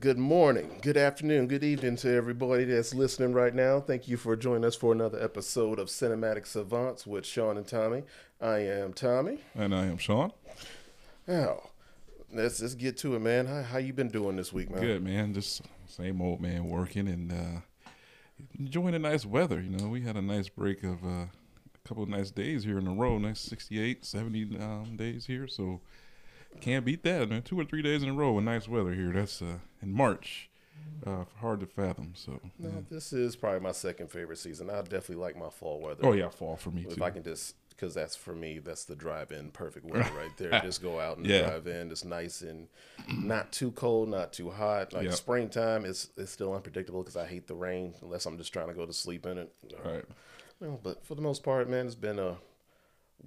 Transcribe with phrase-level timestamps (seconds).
[0.00, 3.80] Good morning, good afternoon, good evening to everybody that's listening right now.
[3.80, 8.04] Thank you for joining us for another episode of Cinematic Savants with Sean and Tommy.
[8.40, 9.38] I am Tommy.
[9.54, 10.32] And I am Sean.
[11.26, 11.70] Now,
[12.32, 13.46] let's let's get to it, man.
[13.46, 14.82] How how you been doing this week, man?
[14.82, 15.32] Good, man.
[15.32, 17.94] Just same old man working and uh,
[18.58, 19.60] enjoying the nice weather.
[19.60, 22.78] You know, we had a nice break of uh, a couple of nice days here
[22.78, 23.18] in a row.
[23.18, 25.48] Nice 68, 70 um, days here.
[25.48, 25.80] So
[26.60, 27.42] can't beat that, man.
[27.42, 29.12] Two or three days in a row with nice weather here.
[29.12, 30.50] That's uh, in March.
[31.06, 32.12] Uh, hard to fathom.
[32.14, 34.68] So No, this is probably my second favorite season.
[34.68, 36.04] I definitely like my fall weather.
[36.04, 37.04] Oh yeah, fall for me if too.
[37.04, 40.82] I can just because that's for me that's the drive-in perfect weather right there just
[40.82, 41.42] go out and Yeah.
[41.48, 42.66] drive in it's nice and
[43.22, 45.12] not too cold not too hot like Yep.
[45.14, 48.74] springtime is it's still unpredictable because i hate the rain unless i'm just trying to
[48.74, 49.52] go to sleep in it
[49.84, 50.04] Right.
[50.82, 52.36] But for the most part man it's been a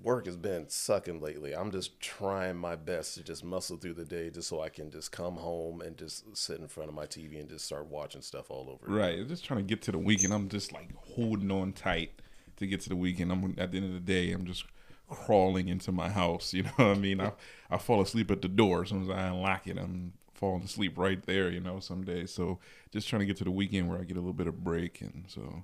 [0.01, 4.05] work has been sucking lately i'm just trying my best to just muscle through the
[4.05, 7.05] day just so i can just come home and just sit in front of my
[7.05, 9.27] tv and just start watching stuff all over Right.
[9.27, 10.33] Just trying to get to the weekend.
[10.33, 12.11] I'm just like holding on tight
[12.57, 13.31] to get to the weekend.
[13.31, 14.65] I'm at the end of the day, I'm just
[15.09, 16.53] crawling into my house.
[16.57, 17.19] You know what I mean?
[17.21, 17.33] I
[17.69, 19.77] I fall asleep at the door as soon as I unlock it.
[19.77, 21.49] I'm falling asleep right there.
[21.49, 22.31] You know, some days.
[22.33, 22.59] So
[22.91, 25.01] just trying to get to the weekend where I get a little bit of break,
[25.01, 25.63] and so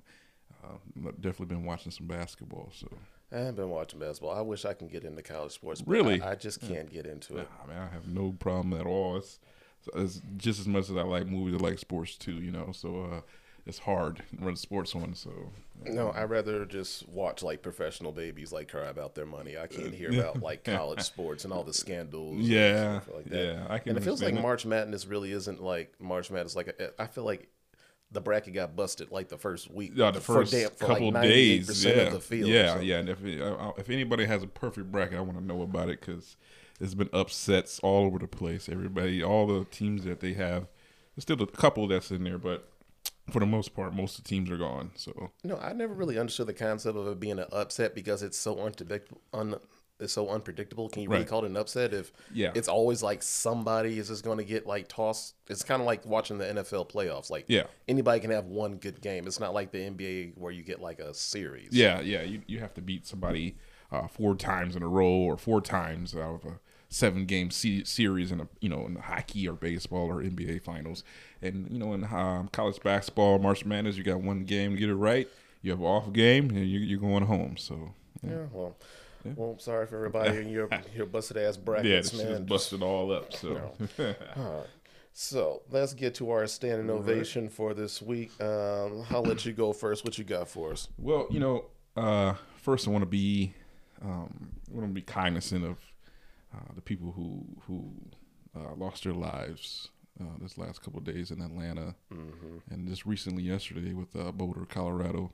[0.64, 2.70] uh, I've definitely been watching some basketball.
[2.74, 2.88] So
[3.32, 6.20] i haven't been watching basketball i wish i can get into college sports but Really?
[6.22, 9.16] i, I just can't get into it I mean, I have no problem at all.
[9.16, 9.38] It's,
[9.94, 12.32] it's just as much as I like movies, I like sports too.
[12.34, 13.20] You know, so uh,
[13.66, 15.14] it's hard to run sports on.
[15.14, 15.30] So
[15.86, 19.56] No, I'd rather just watch like professional babies like cry about their money.
[19.56, 22.34] I can't hear about like college sports and all the scandals.
[22.36, 23.44] and Yeah, stuff like that.
[23.44, 24.42] yeah, I can And it feels like it.
[24.42, 26.56] March Madness really isn't like March Madness.
[26.56, 27.48] Like I feel like
[28.10, 29.92] the bracket got busted like the first week.
[29.94, 31.84] Yeah, the first couple like days.
[31.84, 32.48] Yeah, of the field.
[32.48, 32.98] yeah, yeah.
[32.98, 36.00] And if uh, if anybody has a perfect bracket, I want to know about it
[36.00, 36.36] because
[36.78, 38.68] there's been upsets all over the place.
[38.68, 40.66] Everybody, all the teams that they have,
[41.14, 42.68] there's still a couple that's in there, but
[43.30, 44.90] for the most part, most of the teams are gone.
[44.94, 48.38] So No, I never really understood the concept of it being an upset because it's
[48.38, 49.20] so unpredictable.
[49.34, 49.56] Un,
[50.00, 50.88] it's so unpredictable.
[50.88, 51.28] Can you really Right.
[51.28, 52.52] call it an upset if Yeah.
[52.54, 55.34] it's always like somebody is just going to get like tossed?
[55.48, 57.30] It's kind of like watching the NFL playoffs.
[57.30, 57.64] Like Yeah.
[57.88, 59.26] anybody can have one good game.
[59.26, 61.70] It's not like the NBA where you get like a series.
[61.72, 63.56] yeah, yeah, you you have to beat somebody
[63.90, 66.60] uh, four times in a row or four times out of a
[66.90, 71.02] seven game se- series in a you know in hockey or baseball or NBA finals,
[71.42, 74.88] and you know in um, college basketball, March Madness, you got one game to get
[74.90, 75.28] it right.
[75.62, 77.56] You have off game, and you, you're going home.
[77.56, 78.46] So Yeah.
[78.52, 78.76] Well,
[79.36, 82.26] well, sorry for everybody in your your busted ass brackets, yeah, it's man.
[82.26, 83.32] just busted all up.
[83.32, 83.72] So
[85.20, 88.30] So let's get to our standing ovation for this week.
[88.40, 90.04] Um, I'll let you go first.
[90.04, 90.86] What you got for us?
[90.96, 91.64] Well, you know,
[91.96, 93.52] uh, first I want to be,
[94.00, 95.78] um, I want to be cognizant of
[96.54, 97.90] uh, the people who who
[98.56, 99.88] uh, lost their lives
[100.20, 101.96] uh, this last couple of days in Atlanta,
[102.70, 105.32] and just recently yesterday with uh, Boulder, Colorado.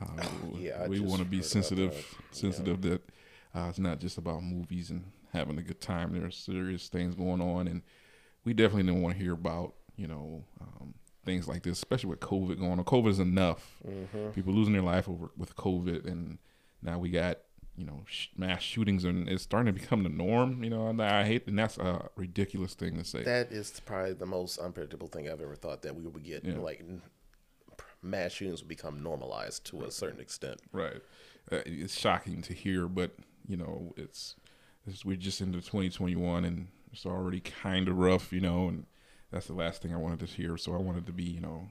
[0.00, 0.06] Uh,
[0.54, 3.02] yeah, we want to be sensitive, sensitive that
[3.58, 6.12] uh, it's not just about movies and having a good time.
[6.12, 7.82] There are serious things going on, and
[8.44, 12.20] we definitely don't want to hear about you know um, things like this, especially with
[12.20, 12.84] COVID going on.
[12.84, 13.82] COVID is enough.
[14.34, 16.38] People losing their life over with COVID, and
[16.82, 17.38] now we got
[17.76, 20.62] you know sh- mass shootings, and it's starting to become the norm.
[20.62, 23.22] You know, and I hate, and that's a ridiculous thing to say.
[23.24, 26.44] That is probably the most unpredictable thing I've ever thought that we would get.
[26.44, 26.58] Yeah.
[26.58, 26.84] Like
[28.02, 30.60] mass shootings would become normalized to a certain extent.
[30.72, 31.02] Right.
[31.50, 33.12] Uh, it's shocking to hear, but
[33.48, 34.36] you know, it's,
[34.86, 38.86] it's we're just into 2021 and it's already kind of rough, you know, and
[39.32, 40.56] that's the last thing I wanted to hear.
[40.56, 41.68] So I wanted to be, you know,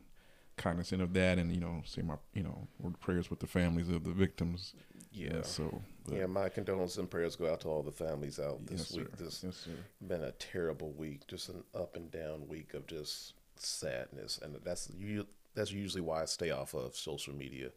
[0.58, 3.90] cognizant of that and you know, say my, you know, word prayers with the families
[3.90, 4.74] of the victims.
[5.12, 5.42] Yeah.
[5.44, 5.82] so.
[6.06, 8.98] but- Yeah, my condolences and prayers go out to all the families out this yes,
[8.98, 9.08] week.
[9.18, 9.24] sir.
[9.26, 9.68] This yes,
[10.08, 14.90] been a terrible week, just an up and down week of just sadness, and that's
[14.98, 15.26] you.
[15.56, 17.70] That's usually why I stay off of social media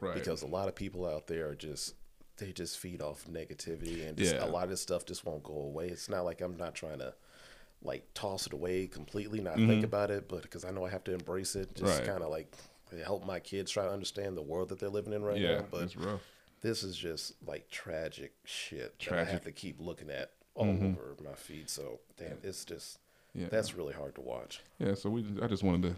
[0.00, 0.14] Right.
[0.14, 1.94] because a lot of people out there are just
[2.40, 4.44] they just feed off negativity, and just, Yeah.
[4.44, 5.88] a lot of this stuff just won't go away.
[5.88, 7.14] It's not like I'm not trying to
[7.82, 11.04] like toss it away completely, not think about it, but because I know I have
[11.04, 11.98] to embrace it, just Mm-hmm.
[12.00, 12.06] Right.
[12.08, 12.52] kind of like
[13.04, 15.64] help my kids try to understand the world that they're living in right yeah, now.
[15.70, 15.94] But
[16.60, 19.30] this is just like tragic shit that I Mm-hmm.
[19.32, 21.70] have to keep looking at all over my feed.
[21.70, 22.98] So damn, it's just
[23.34, 23.46] Yeah.
[23.48, 24.60] that's really hard to watch.
[24.78, 25.96] Yeah, so we I just wanted to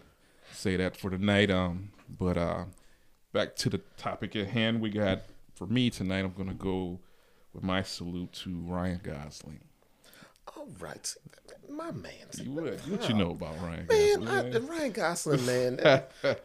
[0.57, 1.51] say that for tonight.
[1.51, 2.65] Um, but uh,
[3.33, 5.23] back to the topic at hand, we got
[5.67, 6.21] for me tonight.
[6.25, 7.01] I'm gonna go
[7.53, 9.61] with my salute to Ryan Gosling.
[10.57, 11.15] All right,
[11.71, 12.11] my man.
[12.35, 14.57] You would, what you know about Ryan Man, Gosling?
[14.57, 14.59] I.
[14.59, 15.81] Ryan Gosling, man.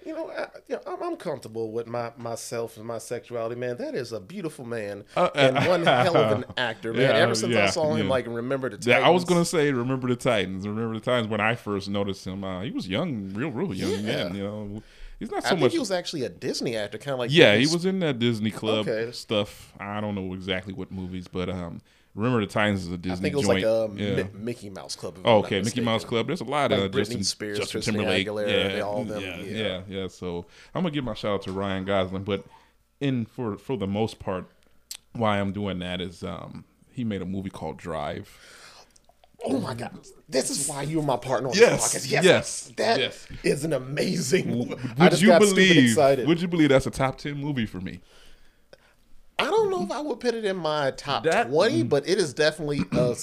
[0.05, 3.77] you know, I, you know I'm, I'm comfortable with my myself and my sexuality, man.
[3.77, 7.01] That is a beautiful man Uh, and one hell of an actor, man.
[7.01, 8.11] Yeah, Ever since I saw him, yeah.
[8.11, 10.67] like, remember the Yeah, I was gonna say, remember the Titans.
[10.67, 12.43] Remember the times when I first noticed him.
[12.43, 14.25] Uh, he was young, real, real young Yeah.
[14.25, 14.35] man.
[14.35, 14.83] You know,
[15.19, 15.71] he's not I so think much.
[15.73, 18.51] he was actually a Disney actor, kind of like yeah, he was in that Disney
[18.51, 19.11] Club Okay.
[19.11, 19.73] stuff.
[19.79, 21.81] I don't know exactly what movies, but um,
[22.15, 23.63] remember the Titans is a Disney I think it was joint.
[23.63, 24.15] like a yeah.
[24.23, 25.19] Mi- Mickey Mouse Club.
[25.25, 25.83] Oh, okay, Mickey mistaken.
[25.85, 26.27] Mouse Club.
[26.27, 28.27] There's a lot Like of Britney Justin, Spears, Justin Christina Timberlake.
[28.27, 29.57] Aguilera, yeah, they all them, yeah, yeah.
[29.57, 30.07] yeah, yeah.
[30.07, 32.43] So I'm gonna give my shout out to Ryan Gosling, but
[32.99, 34.45] in for for the most part,
[35.13, 38.35] why I'm doing that is um he made a movie called Drive.
[39.45, 39.91] Oh my God,
[40.27, 42.11] this is why you're my partner on Yes, this podcast.
[42.11, 43.27] Yes, yes, that yes.
[43.43, 44.49] is an amazing.
[44.49, 44.75] movie.
[44.97, 45.91] I Would just you believe?
[45.91, 46.27] excited.
[46.27, 48.01] Would you believe that's a top ten movie for me?
[49.39, 52.17] I don't know if I would put it in my top That- twenty, but it
[52.17, 53.13] is definitely a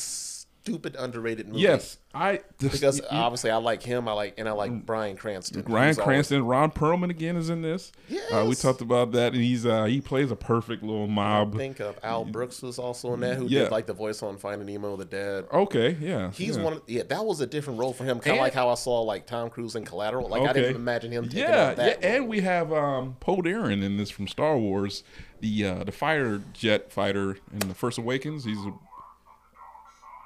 [0.64, 1.60] stupid underrated movie.
[1.60, 4.08] Yes, I because you- obviously I like him.
[4.08, 5.62] I like and I like Bryan Cranston.
[5.66, 7.92] Ryan He's always- Cranston, Ron Perlman again is in this.
[8.32, 11.54] Uh, we talked about that, and he's uh, he plays a perfect little I mob.
[11.56, 13.64] think of Al Brooks was also in that, who Yeah.
[13.64, 15.44] did like the voice on Finding Nemo, the dad.
[15.52, 16.62] Okay, yeah, He's yeah.
[16.62, 16.72] one.
[16.74, 18.18] Of, yeah, that was a different role for him.
[18.20, 20.28] Kind of like how I saw like Tom Cruise in Collateral.
[20.28, 22.00] Like I didn't imagine him taking Yeah, that.
[22.02, 22.16] yeah, role.
[22.22, 25.02] and we have um, Poe Dameron in this from Star Wars,
[25.40, 28.44] the uh, the fire jet fighter in the Force Awakens.
[28.44, 28.56] He's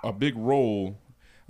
[0.04, 0.98] a, big role.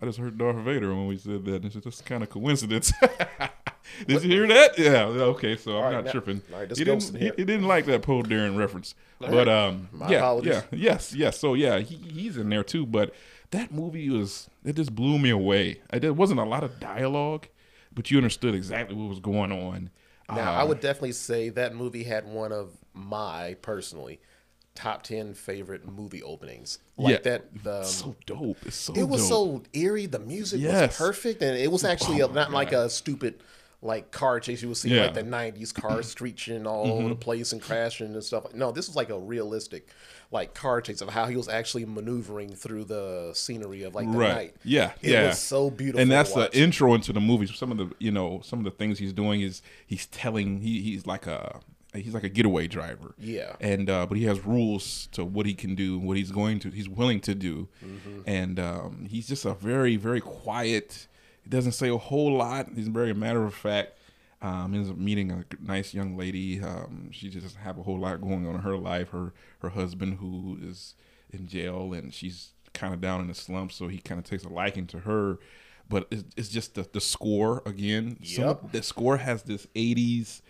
[0.01, 1.65] I just heard Darth Vader when we said that.
[1.65, 2.93] It's just kind of coincidence.
[4.07, 4.79] Did you hear that?
[4.79, 5.05] Yeah.
[5.07, 6.43] Okay, so I'm right, not now- tripping.
[6.53, 7.17] right, he didn't.
[7.17, 10.53] He, he didn't like that Poe Dameron reference, but um, My yeah, apologies.
[10.53, 11.39] yeah, yes, yes.
[11.39, 12.85] So yeah, he, he's in there too.
[12.87, 13.15] But
[13.51, 15.81] that movie was it just blew me away.
[15.91, 17.49] I, there wasn't a lot of dialogue,
[17.95, 19.91] but you understood exactly what was going on.
[20.29, 24.21] Now, Uh, I would definitely say that movie had one of my personally
[24.79, 26.79] top ten favorite movie openings.
[26.97, 27.21] Like Yeah.
[27.33, 27.65] that.
[27.65, 28.59] The, so dope.
[28.65, 29.65] It's so it was dope.
[29.65, 30.07] so eerie.
[30.07, 30.91] The music Yes.
[30.91, 33.41] was perfect, and it was actually Oh a, not like a stupid
[33.81, 35.03] like car chase you would see Yeah.
[35.07, 37.21] like the '90s cars screeching all over the Mm-hmm.
[37.21, 38.53] place and crashing and stuff.
[38.55, 39.89] No, this was like a realistic
[40.31, 44.19] like car chase of how he was actually maneuvering through the scenery of like the
[44.19, 44.35] right.
[44.35, 44.57] night.
[44.65, 45.27] Yeah, It yeah.
[45.29, 46.01] was so beautiful.
[46.03, 47.47] and that's the intro into the movie.
[47.47, 50.83] Some of the you know some of the things he's doing is he's telling he
[50.83, 51.61] he's like a
[51.95, 53.15] he's like a getaway driver.
[53.19, 53.57] Yeah.
[53.61, 56.71] and uh, but he has rules to what he can do, what he's going to,
[56.71, 58.21] he's willing to do, Mm-hmm.
[58.27, 61.07] and um, he's just a very very quiet.
[61.43, 62.69] He doesn't say a whole lot.
[62.75, 63.93] He's very matter of fact.
[64.41, 66.61] Um, ends up meeting a nice young lady.
[66.63, 69.09] Um, she just doesn't have a whole lot going on in her life.
[69.11, 70.95] Her her husband who is
[71.33, 74.45] in jail, and she's kind of down in the slumps, so he kind of takes
[74.45, 75.39] a liking to her.
[75.89, 78.19] But it's, it's just the, the score again.
[78.23, 78.73] Some Yep.
[78.73, 80.43] the score has this '80s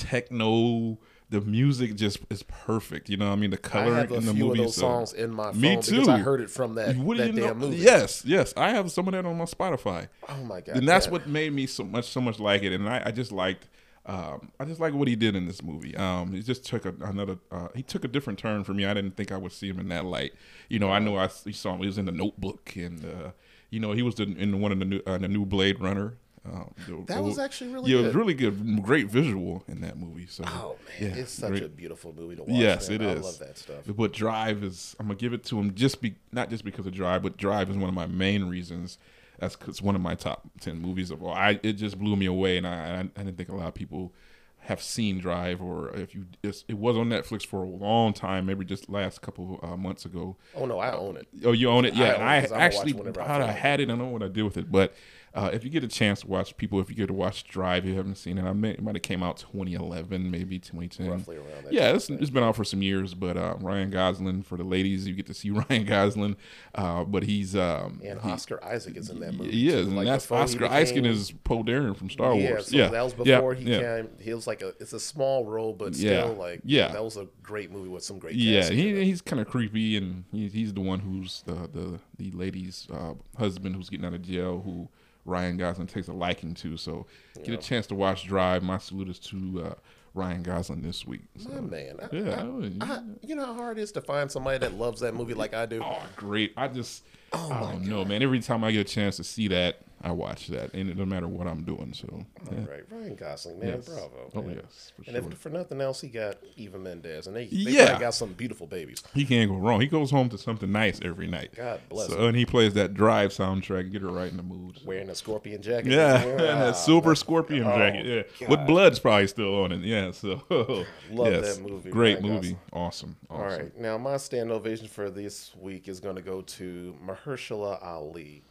[0.00, 0.98] techno.
[1.30, 3.08] The music just is perfect.
[3.08, 4.58] You know, what I mean, the I color have a in the few movie.
[4.58, 7.16] of those so- songs in my phone Me because I heard it from that, that
[7.16, 7.54] damn know?
[7.54, 7.76] movie.
[7.76, 8.52] Yes, yes.
[8.56, 10.08] I have some of that on my Spotify.
[10.28, 10.76] Oh my god.
[10.76, 11.12] and that's yeah.
[11.12, 13.68] what made me so much so much like it and i, I just liked
[14.06, 15.96] um, I just like what he did in this movie.
[15.96, 17.36] Um, he just took a, another.
[17.52, 18.86] Uh, he took a different turn for me.
[18.86, 20.32] I didn't think I would see him in that light.
[20.68, 21.80] You know, I know I saw him.
[21.80, 23.30] He was in the Notebook, and uh,
[23.68, 26.16] you know, he was the, in one of the new uh, the new Blade Runner.
[26.42, 28.82] Um, That was actually really yeah, it was really good.
[28.82, 30.26] Great visual in that movie.
[30.26, 31.62] So Oh man, yeah, it's such great.
[31.62, 32.50] a beautiful movie to watch.
[32.50, 33.02] Yes, man.
[33.02, 33.84] it I love that stuff.
[33.86, 36.94] But Drive is, I'm gonna give it to him just be not just because of
[36.94, 38.96] Drive, but Drive is one of my main reasons.
[39.38, 41.32] That's it's one of my top ten movies of all.
[41.32, 43.74] I it just blew me away, and I I, I didn't think a lot of
[43.74, 44.14] people
[44.60, 48.46] have seen Drive, or if you it's, it was on Netflix for a long time,
[48.46, 50.36] maybe just last couple uh, months ago.
[50.54, 51.28] Oh no, I own it.
[51.44, 51.94] Oh, you own it?
[51.94, 53.84] Yeah, I it I'ma actually I I had it.
[53.84, 54.94] I don't know what I did with it, but
[55.34, 57.84] uh, if you get a chance to watch, people, if you get to watch Drive,
[57.86, 58.44] you haven't seen it.
[58.44, 61.08] I may, it might have came out 2011, maybe 2010.
[61.08, 64.42] Roughly around that Yeah, it's, it's been out for some years, but uh, Ryan Gosling
[64.42, 66.36] for the ladies, you get to see Ryan Gosling,
[66.74, 69.52] uh, but he's um, And he, Oscar Isaac is in that movie.
[69.52, 72.68] he is, and Like, that's he Oscar Isaac is Poe Dameron from Star Yeah, Wars.
[72.68, 73.78] so yeah, that was yeah, before he yeah.
[73.98, 74.10] came.
[74.18, 74.74] He was like a.
[74.80, 76.88] It's a small role, but Yeah, still like yeah.
[76.88, 78.34] That was a great movie with some great.
[78.34, 82.30] Yeah, he, he's kind of creepy, and he, he's the one who's the the, the
[82.36, 84.88] lady's uh, husband who's getting out of jail, who
[85.24, 86.76] Ryan Gosling takes a liking to.
[86.76, 87.06] So,
[87.44, 88.62] get a chance to watch Drive.
[88.62, 89.74] My salute is to uh,
[90.14, 91.22] Ryan Gosling this week.
[91.38, 91.96] So, My man.
[92.02, 92.46] I, yeah,
[92.80, 95.34] I- I you know how hard it is to find somebody that loves that movie
[95.34, 95.82] like I do.
[95.84, 96.52] oh, great!
[96.56, 98.22] I just, Oh I don't know, man.
[98.22, 101.04] Every time I get a chance to see that, I watch that, and it no
[101.04, 101.92] matter what I'm doing.
[101.92, 102.58] So, yeah.
[102.58, 103.86] All right, Ryan Gosling, man, Yes.
[103.86, 104.30] bravo.
[104.34, 105.32] Oh yes, for And sure.
[105.32, 107.98] if for nothing else, he got Eva Mendes, and they, they Yeah.
[108.00, 109.02] got some beautiful babies.
[109.12, 109.80] He can't go wrong.
[109.82, 111.50] He goes home to something nice every night.
[111.54, 112.28] God bless So, him.
[112.28, 114.80] and he plays that Drive soundtrack, get her right in the mood.
[114.86, 115.92] Wearing a scorpion jacket.
[115.92, 118.06] Yeah, Ah, and that silver scorpion oh, jacket.
[118.06, 118.58] Yeah, God.
[118.58, 119.80] with blood's probably still on it.
[119.82, 120.42] Yeah, so
[121.10, 122.56] Love yes, that movie, Great Ryan movie.
[122.72, 123.16] Awesome.
[123.28, 123.42] awesome.
[123.42, 127.84] All right, now my stand ovation for this week is going to go to Mahershala
[127.84, 128.44] Ali.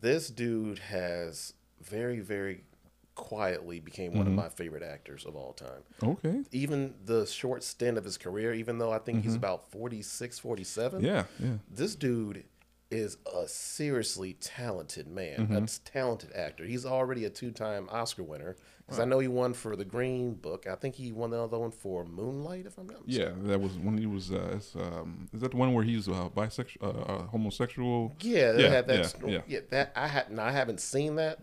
[0.00, 2.64] This dude has very, very
[3.14, 4.36] quietly became one of mm-hmm.
[4.36, 5.82] my favorite actors of all time.
[6.02, 6.42] Okay.
[6.52, 9.38] Even the short stint of his career, even though I think he's mm-hmm.
[9.38, 11.54] about 46, 47, Yeah, yeah.
[11.68, 12.44] this dude
[12.90, 16.64] is a seriously talented man, a talented actor.
[16.64, 20.66] He's already a two-time Oscar winner because I know he won for The Green Book.
[20.66, 23.42] I think he won the other one for Moonlight, if I'm not mistaken.
[23.44, 24.32] Yeah, that was when he was.
[24.32, 28.14] Uh, um, is that the one where he's uh, bisexual, uh, uh, homosexual?
[28.20, 29.14] Yeah, Yeah, had that.
[29.22, 29.40] yeah, yeah.
[29.46, 29.60] yeah.
[29.70, 30.38] that I had.
[30.38, 31.40] I haven't seen that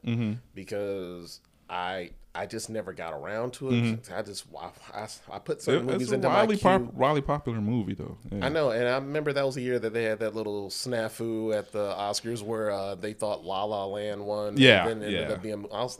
[0.56, 4.00] because I I just never got around to it.
[4.14, 6.82] I just I, I, I put It- certain it's movies a into wildly, my pop,
[6.82, 6.92] queue.
[6.94, 8.18] wildly popular movie though.
[8.32, 8.46] Yeah.
[8.46, 11.56] I know, and I remember that was the year that they had that little snafu
[11.58, 14.58] at the Oscars where uh, they thought La La Land won.
[14.58, 15.36] Yeah, and then it ended yeah.
[15.36, 15.66] up being.
[15.74, 16.00] I was,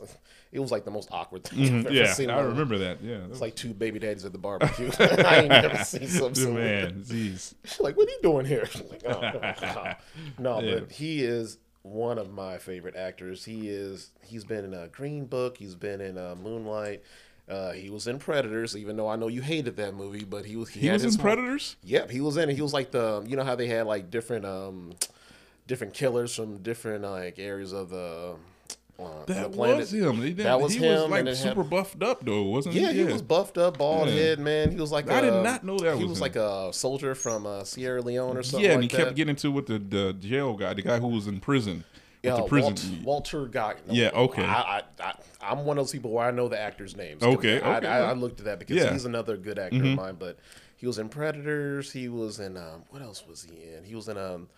[0.52, 2.30] it was like the most awkward thing I've ever Yeah, seen.
[2.30, 2.46] I life.
[2.46, 3.02] remember that.
[3.02, 4.90] Yeah, that It's like two baby daddies at the barbecue.
[4.98, 6.54] I ain't never seen something.
[6.54, 7.54] man, jeez.
[7.80, 8.66] like, what are you doing here?
[8.90, 9.92] Like, oh,
[10.38, 10.78] no, Yeah.
[10.80, 13.44] but he is one of my favorite actors.
[13.44, 14.10] He is.
[14.22, 15.56] He's been in a Green Book.
[15.56, 17.02] He's been in uh, Moonlight.
[17.48, 20.56] Uh, he was in Predators, even though I know you hated that movie, but he
[20.56, 20.68] was.
[20.70, 21.76] He, He was in Predators.
[21.84, 22.56] Yep, he was in it.
[22.56, 23.24] He was like the.
[23.26, 24.94] You know how they had like different um,
[25.66, 28.36] different killers from different like areas of the.
[28.98, 30.16] Uh, That was him.
[30.22, 32.92] He, That was he him, was like it had- super buffed up though, wasn't Yeah,
[32.92, 33.00] he?
[33.00, 34.14] Yeah, he was buffed up, bald Yeah.
[34.14, 34.70] head, man.
[34.70, 37.14] He was like I a- did not know that he was was like a soldier
[37.14, 38.64] from uh, Sierra Leone or something.
[38.64, 39.14] Yeah, and like he kept that.
[39.16, 41.84] getting into with the, the jail guy, the guy who was in prison.
[42.22, 42.74] Yeah, the prison.
[43.04, 43.74] Walt, Walter Guy.
[43.88, 44.42] Yeah, okay.
[44.44, 47.22] I, I, I, I'm one of those people where I know the actors' names.
[47.22, 48.16] Okay, I, okay, I, I well.
[48.16, 48.84] looked at that because Yeah.
[48.86, 48.92] Mm-hmm.
[48.94, 50.16] he's another good actor of mine.
[50.18, 50.38] But
[50.76, 51.92] he was in Predators.
[51.92, 53.84] He was in um, what else was he in?
[53.84, 54.48] He was in um,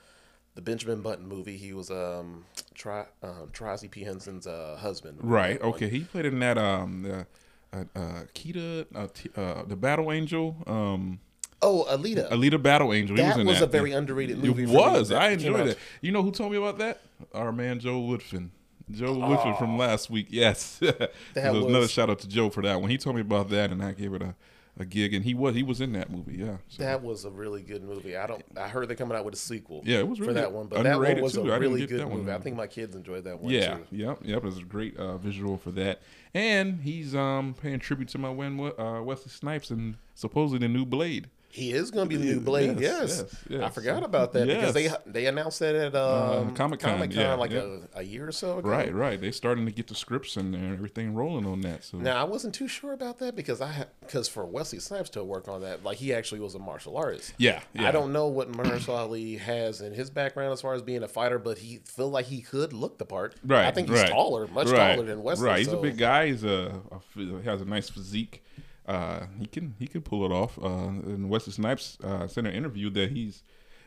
[0.58, 1.56] the Benjamin Button movie.
[1.56, 5.18] He was um, Tri, um, Taraji P Henson's uh, husband.
[5.22, 5.62] Right.
[5.62, 5.88] Okay.
[5.88, 7.26] He played in that um the
[7.72, 11.20] uh, uh Kita uh, T- uh the Battle Angel um
[11.62, 12.28] Oh, Alita.
[12.30, 13.14] Alita Battle Angel.
[13.16, 13.64] he That was in was that.
[13.68, 14.64] a very underrated movie.
[14.64, 15.12] It was.
[15.12, 15.78] I enjoyed it.
[16.00, 17.00] You know who told me about that?
[17.32, 18.48] Our man Joe Woodfin.
[18.90, 19.28] Joe Oh.
[19.28, 20.26] Woodfin from last week.
[20.30, 20.78] Yes.
[20.80, 21.12] that
[21.54, 22.90] was another shout out to Joe for that one.
[22.90, 24.34] He told me about that, and I gave it a,
[24.80, 26.36] a gig, and he was he was in that movie.
[26.36, 26.56] Yeah.
[26.68, 28.16] So, That was a really good movie.
[28.16, 28.42] I don't.
[28.56, 29.82] I heard they're coming out with a sequel.
[29.84, 30.66] Yeah, it was really for that one.
[30.66, 31.44] But that one was a too.
[31.44, 32.18] Didn't really good that one.
[32.20, 32.32] movie.
[32.32, 33.84] I think my kids enjoyed that one Yeah, too.
[33.90, 34.42] yep, yep.
[34.42, 36.00] was a great uh, visual for that,
[36.34, 40.84] and he's um paying tribute to my man uh, Wesley Snipes and supposedly the new
[40.84, 41.28] Blade.
[41.50, 42.78] He is going to be the new Blade.
[42.78, 43.62] Yes, Yes, yes, yes.
[43.62, 47.34] I forgot about that because they they announced that at um, Comic-Con, Comic Con yeah,
[47.34, 47.78] like yeah.
[47.94, 48.68] A, a year or so ago.
[48.68, 49.18] Right, right.
[49.18, 51.84] They starting to get the scripts and everything rolling on that.
[51.84, 55.24] So Now I wasn't too sure about that because I because for Wesley Snipes to
[55.24, 57.32] work on that, like he actually was a martial artist.
[57.38, 57.88] yeah, yeah.
[57.88, 61.08] I don't know what Mahershala Ali has in his background as far as being a
[61.08, 63.34] fighter, but he feel like he could look the part.
[63.44, 64.10] Right, I think he's right.
[64.10, 65.46] taller, much right, taller than Wesley.
[65.46, 66.26] Right, he's so- a big guy.
[66.28, 68.44] He's a, a he has a nice physique.
[68.88, 70.58] Uh, he can he can pull it off.
[70.58, 73.42] Uh, and Wesley Snipes uh, in an interview that he's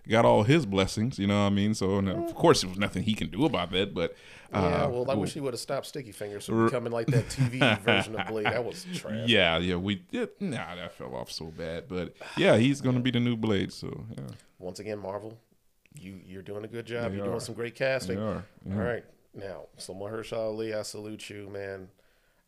[0.07, 1.17] got all his blessings.
[1.19, 1.73] You know what I mean?
[1.73, 3.93] So and of course, there was nothing he can do about that.
[3.93, 4.15] But
[4.53, 7.27] uh, Yeah, well, I wish he would have stopped Sticky Fingaz from becoming like that
[7.29, 8.45] TV version of Blade.
[8.45, 9.27] That was trash.
[9.27, 11.87] Yeah, yeah, we yeah, nah, that fell off so bad.
[11.87, 13.73] But yeah, he's gonna be the new Blade.
[13.73, 14.23] So yeah,
[14.59, 15.37] Once again, Marvel,
[15.99, 17.09] you you're doing a good job.
[17.11, 17.29] They you're are.
[17.29, 18.19] doing some great they casting.
[18.19, 18.43] are.
[18.67, 18.75] yeah.
[18.75, 21.87] All right, now, so Mahershala Ali, I salute you, man.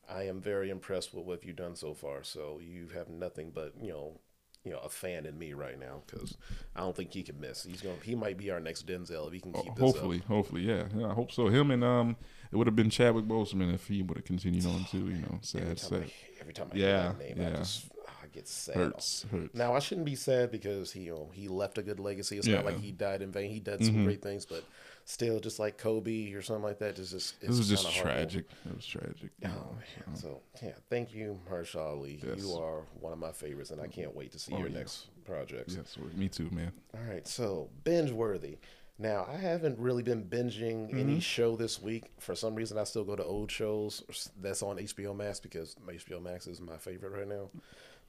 [0.09, 2.23] I am very impressed with what you've done so far.
[2.23, 4.19] So you have nothing but you know,
[4.63, 6.37] you know, a fan in me right now because
[6.75, 7.63] I don't think he can miss.
[7.63, 7.99] He's going.
[7.99, 10.25] to He might be our next Denzel if he can keep this Hopefully, up.
[10.25, 11.07] hopefully, yeah, yeah.
[11.07, 11.47] I hope so.
[11.47, 12.15] Him and um,
[12.51, 15.09] it would have been Chadwick Boseman if he would have continued on too.
[15.09, 16.03] You know, sad, time, sad.
[16.03, 17.55] I, every time I Yeah, hear that name, I yeah.
[17.57, 18.75] just I get sad.
[18.75, 19.53] Hurts, hurts.
[19.53, 22.37] Now I shouldn't be sad because he you know, he left a good legacy.
[22.37, 22.57] It's Yeah.
[22.57, 22.65] Mm-hmm.
[22.65, 23.49] not like he died in vain.
[23.49, 24.63] He did some great things, but
[25.05, 28.45] still, just like Kobe or something like that, just just This was just tragic.
[28.65, 29.31] It was tragic.
[29.45, 30.15] Oh man!
[30.15, 32.19] So yeah, thank you, Mahershala Ali.
[32.25, 32.39] Yes.
[32.39, 34.77] You are one of my favorites, and I can't wait to see Oh, your yeah.
[34.79, 35.75] next projects.
[35.75, 36.71] Yes, me too, man.
[36.95, 38.57] All right, so binge worthy.
[38.99, 40.99] Now I haven't really been binging Mm-hmm.
[40.99, 42.11] any show this week.
[42.19, 44.03] For some reason, I still go to old shows
[44.39, 47.49] that's on HBO Max because HBO Max is my favorite right now.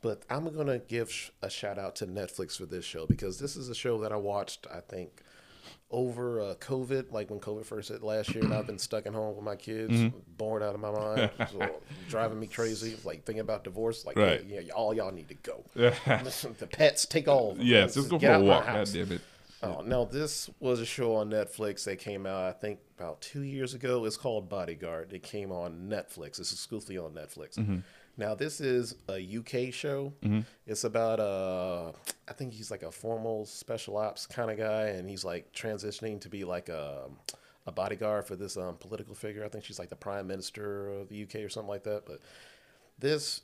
[0.03, 3.71] But I'm gonna give a shout out to Netflix for this show because this is
[3.71, 4.67] a show that I watched.
[4.71, 5.23] I think
[5.91, 9.13] over uh, COVID, like when COVID first hit last year, and I've been stuck at
[9.15, 10.19] home with my kids, Mm-hmm.
[10.37, 11.71] bored out of my mind, so
[12.09, 12.97] driving me crazy.
[13.05, 14.45] Like thinking about divorce, like Right.
[14.45, 15.65] yeah, all y'all need to go.
[15.77, 17.53] Listen, the pets take all.
[17.53, 17.67] of them.
[17.67, 18.67] yes, let's go for a walk.
[18.67, 19.21] God damn it.
[19.63, 23.41] Oh no, this was a show on Netflix that came out I think about two
[23.43, 24.05] years ago.
[24.05, 25.13] It's called Bodyguard.
[25.15, 26.39] It came on Netflix.
[26.39, 27.55] It's exclusively on Netflix.
[27.57, 27.79] Mm-hmm.
[28.17, 30.13] Now this is a UK show.
[30.67, 31.93] It's about uh
[32.29, 36.21] I think he's like a formal special ops kind of guy, and he's like transitioning
[36.21, 37.09] to be like a
[37.67, 39.45] a bodyguard for this um, political figure.
[39.45, 42.05] I think she's like the prime minister of the UK or something like that.
[42.07, 42.21] But
[42.99, 43.41] this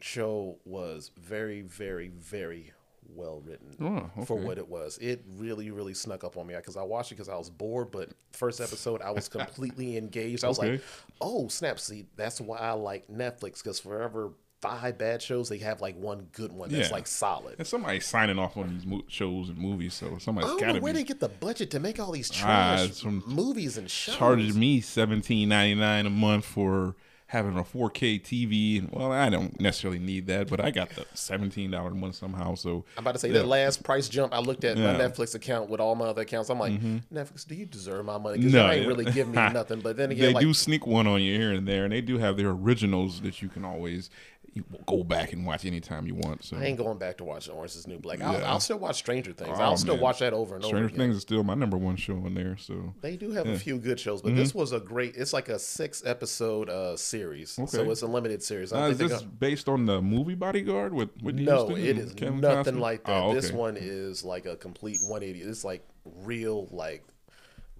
[0.00, 2.72] show was very, very, very
[3.08, 4.98] well written Oh, for what it was.
[4.98, 7.90] It really, really snuck up on me because I watched it because I was bored,
[7.90, 10.44] but first episode, I was completely engaged.
[10.44, 10.72] I was Okay.
[10.72, 10.82] like,
[11.20, 11.78] "Oh, snap!
[11.80, 16.28] See, that's why I like Netflix because forever five bad shows, they have like one
[16.32, 16.94] good one that's Yeah.
[16.94, 20.72] like solid." And somebody's signing off on these mo- shows and movies, so somebody's got
[20.72, 23.90] to where they get the budget to make all these Ah, trash from movies and
[23.90, 24.16] shows.
[24.16, 26.94] charging me seventeen ninety nine a month for
[27.30, 28.92] having a 4K TV.
[28.92, 32.56] Well, I don't necessarily need that, but I got the seventeen dollar one somehow.
[32.56, 33.34] So I'm about to say Yeah.
[33.34, 34.34] that last price jump.
[34.34, 34.92] I looked at my Yeah.
[34.98, 35.00] Mm-hmm.
[35.22, 36.50] Netflix account with all my other accounts.
[36.50, 36.72] I'm like,
[37.12, 38.38] Netflix, do you deserve my money?
[38.38, 39.80] Because No, you ain't really giving me nothing.
[39.80, 42.00] But then again, they like, do sneak one on you here and there, and they
[42.00, 44.10] do have their originals that you can always
[44.54, 46.44] you go back and watch anytime you want.
[46.44, 48.20] So I ain't going back to watch Orange is New Black.
[48.20, 48.50] I'll, Yeah.
[48.50, 49.56] I'll still watch Stranger Things.
[49.58, 50.02] Oh, I'll still man.
[50.02, 50.96] watch that over and over Stranger.
[50.96, 52.56] Things is still my number one show on there.
[52.56, 55.14] So They do have a few good shows, but this was a great.
[55.16, 58.72] It's like a six episode uh, series, so it's a limited series.
[58.72, 62.40] Is this gonna- based on the movie Bodyguard with Whitney no, Houston it is Kevin
[62.40, 62.80] nothing Costner?
[62.80, 63.22] like that.
[63.22, 65.40] Oh, This one is like a complete 180.
[65.48, 67.04] It's like real, like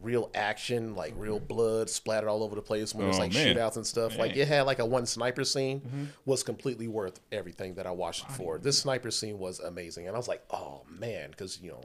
[0.02, 3.54] real action, like real blood splattered all over the place when Oh, like man.
[3.57, 4.19] shootouts and stuff.
[4.19, 6.04] Like it had like a one sniper scene Mm-hmm.
[6.25, 8.59] was completely worth everything that I watched it for.
[8.59, 11.83] This sniper scene was amazing, and I was like, oh man, because you know.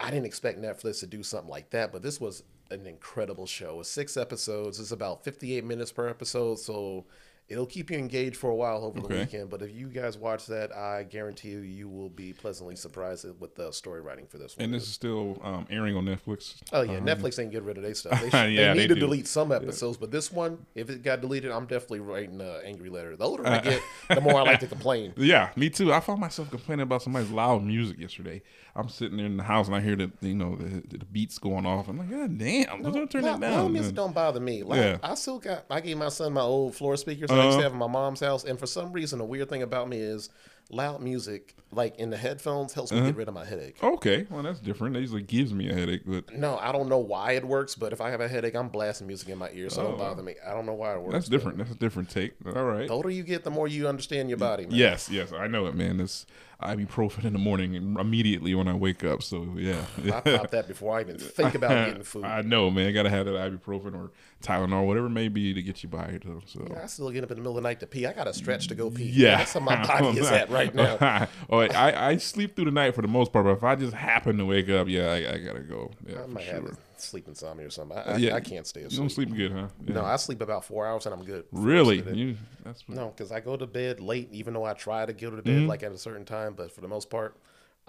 [0.00, 2.42] I didn't expect Netflix to do something like that, but this was
[2.72, 3.78] an incredible show.
[3.78, 4.80] It's six episodes.
[4.80, 7.04] It's about 58 minutes per episode, so
[7.52, 9.50] it'll keep you engaged for a while over the weekend.
[9.50, 13.54] But if you guys watch that, I guarantee you, you will be pleasantly surprised with
[13.54, 14.64] the story writing for this one.
[14.64, 16.56] And this is still um, airing on Netflix.
[16.72, 18.20] Oh yeah, Netflix ain't get rid of their stuff.
[18.22, 19.00] They, Yeah, they need they to do.
[19.00, 22.88] delete some episodes, but this one, if it got deleted, I'm definitely writing an angry
[22.90, 23.14] letter.
[23.16, 25.12] The older I get, the more I like to complain.
[25.16, 25.92] Yeah, me too.
[25.92, 28.42] I found myself complaining about somebody's loud music yesterday.
[28.74, 31.38] I'm sitting there in the house and I hear the you know the, the beats
[31.38, 31.88] going off.
[31.88, 33.72] I'm like, God damn, don't turn Loud- that loud down.
[33.74, 34.62] music don't bother me.
[34.62, 34.96] Like, Yeah.
[35.02, 35.66] I still got.
[35.68, 37.58] I gave my son my old floor speakers I used Uh-huh.
[37.58, 39.98] to have in my mom's house, and for some reason, the weird thing about me
[39.98, 40.30] is
[40.70, 43.06] loud music, like in the headphones, helps me Uh-huh.
[43.08, 43.76] get rid of my headache.
[43.82, 44.96] Okay, well that's different.
[44.96, 47.92] It usually gives me a headache, but No, I don't know why it works, but
[47.92, 49.88] if I have a headache, I'm blasting music in my ears, so Oh.
[49.88, 50.34] don't bother me.
[50.46, 51.12] I don't know why it works.
[51.12, 51.58] that's different.
[51.58, 52.32] That's a different take.
[52.46, 52.86] All right.
[52.88, 54.74] The older you get, the more you understand your body, man.
[54.74, 56.00] Yes, yes, I know it, man.
[56.00, 56.24] It's
[56.62, 59.22] ibuprofen in the morning immediately when I wake up.
[59.22, 62.24] So yeah, I pop that before I even think about getting food.
[62.24, 62.88] I know, man.
[62.88, 64.10] I Got to have that ibuprofen or
[64.42, 66.24] Tylenol, whatever it may be, to get you by it.
[66.24, 68.06] Though, so I still get up in the middle of the night to pee.
[68.06, 69.04] I got to stretch to go pee.
[69.04, 71.28] yeah, that's how my body is at right now.
[71.50, 73.94] oh, I, I sleep through the night for the most part, but if I just
[73.94, 75.90] happen to wake up, yeah, I, I gotta go.
[76.06, 76.54] Yeah, I might sure.
[76.54, 77.96] have sleep insomnia or something.
[77.98, 78.34] I, I, Yeah.
[78.34, 79.68] I can't stay You don't sleep good, huh?
[79.86, 79.94] Yeah.
[79.94, 81.44] No, I sleep about four hours and I'm good.
[81.52, 81.96] really?
[81.98, 82.18] rest of the day.
[82.30, 85.12] You, that's what, No, because I go to bed late, even though I try to
[85.12, 85.66] go to bed Mm-hmm.
[85.68, 86.54] like at a certain time.
[86.54, 87.36] But for the most part,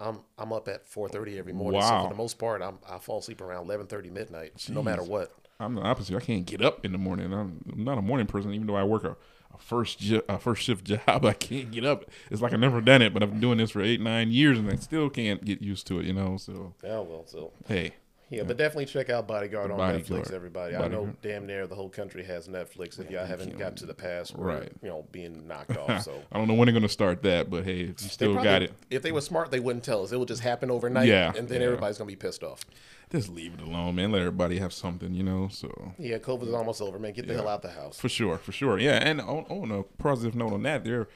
[0.00, 1.80] I'm I'm up at four thirty every morning.
[1.80, 2.04] So Wow.
[2.04, 5.32] for the most part, I'm I fall asleep around eleven thirty midnight, no matter what.
[5.60, 6.16] I'm the opposite.
[6.16, 7.32] I can't get up in the morning.
[7.32, 9.10] I'm, I'm not a morning person, even though I work a,
[9.54, 11.24] a first jo- a first shift job.
[11.24, 12.06] I can't get up.
[12.28, 14.58] It's like I've never done it, but I've been doing this for eight nine years,
[14.58, 16.06] and I still can't get used to it.
[16.06, 16.38] You know.
[16.38, 17.94] So Yeah, well, so hey,
[18.36, 20.24] yeah, but definitely check out Bodyguard on Bodyguard.
[20.24, 20.32] Netflix.
[20.32, 21.16] Everybody, I know Bodyguard.
[21.22, 22.98] damn near the whole country has Netflix.
[22.98, 24.72] If y'all haven't got to the past, where, Right.
[24.82, 26.02] You know, being knocked off.
[26.02, 26.22] So.
[26.32, 28.50] I don't know when they're gonna start that, but hey, if you They still probably-
[28.50, 30.12] got it, If they were smart, they wouldn't tell us.
[30.12, 31.66] It would just happen overnight, Yeah, and then yeah.
[31.68, 32.64] everybody's gonna be pissed off.
[33.10, 34.10] just leave it alone, man.
[34.10, 35.48] Let everybody have something, you know.
[35.50, 37.12] So Yeah, COVID's almost over, man.
[37.12, 37.98] Get the hell out of the house.
[37.98, 38.78] For sure, for sure.
[38.78, 41.08] Yeah, and on, on a positive note on that, they're, they're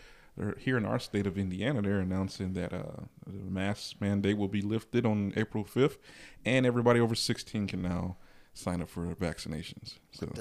[0.59, 1.83] here in our state of Indiana.
[1.83, 5.99] They're announcing that uh, the mask mandate will be lifted on April fifth,
[6.45, 8.17] and everybody over sixteen can now
[8.55, 9.95] sign up for vaccinations.
[10.13, 10.33] So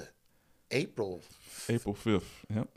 [0.72, 1.22] April,
[1.70, 2.46] April fifth.
[2.54, 2.68] Yep,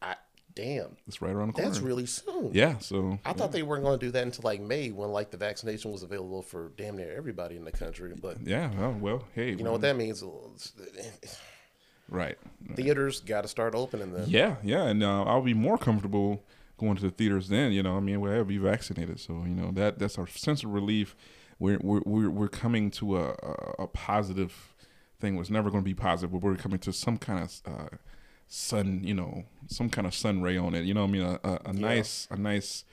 [0.00, 0.14] I,
[0.54, 1.68] damn, it's right around the corner.
[1.68, 2.50] that's really soon.
[2.52, 2.78] yeah.
[2.78, 5.36] So I thought they weren't going to do that until like May, when like the
[5.38, 8.12] vaccination was available for damn near everybody in the country.
[8.20, 8.70] But yeah.
[8.78, 10.22] Oh, well, hey, you know what that means?
[12.12, 12.38] Right?
[12.74, 14.24] Theaters got to start opening then.
[14.28, 16.44] Yeah, yeah, and uh, I'll be more comfortable
[16.78, 17.72] going to the theaters then.
[17.72, 20.70] You know, I mean, we'll be vaccinated, so you know that that's our sense of
[20.70, 21.16] relief.
[21.58, 24.74] We're we're we're, we're coming to a, a a positive
[25.20, 25.36] thing.
[25.36, 27.96] Was never going to be positive, but we're coming to some kind of uh,
[28.46, 29.02] sun.
[29.04, 30.84] You know, some kind of sun ray on it.
[30.84, 32.84] You know, I mean, a, a, a nice a nice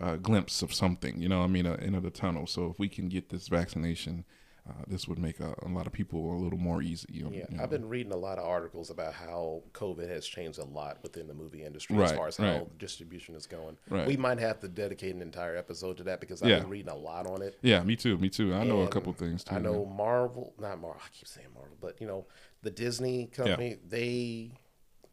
[0.00, 1.20] uh, glimpse of something.
[1.20, 2.46] You know, I mean, uh, end of the tunnel.
[2.46, 4.24] So if we can get this vaccination.
[4.68, 7.06] Uh, this would make a, a lot of people a little more easy.
[7.12, 7.62] You know, Yeah, you know.
[7.62, 11.28] I've been reading a lot of articles about how COVID has changed a lot within
[11.28, 12.58] the movie industry Right, as far as right.
[12.58, 13.76] how distribution is going.
[13.88, 14.08] Right.
[14.08, 16.60] We might have to dedicate an entire episode to that because I've Yeah.
[16.60, 17.58] been reading a lot on it.
[17.62, 18.18] Yeah, me too.
[18.18, 18.54] Me too.
[18.54, 19.54] I know a couple things too.
[19.54, 21.00] I know Marvel, not Marvel.
[21.04, 22.26] I keep saying Marvel, but you know,
[22.62, 23.76] the Disney company.
[23.88, 24.50] They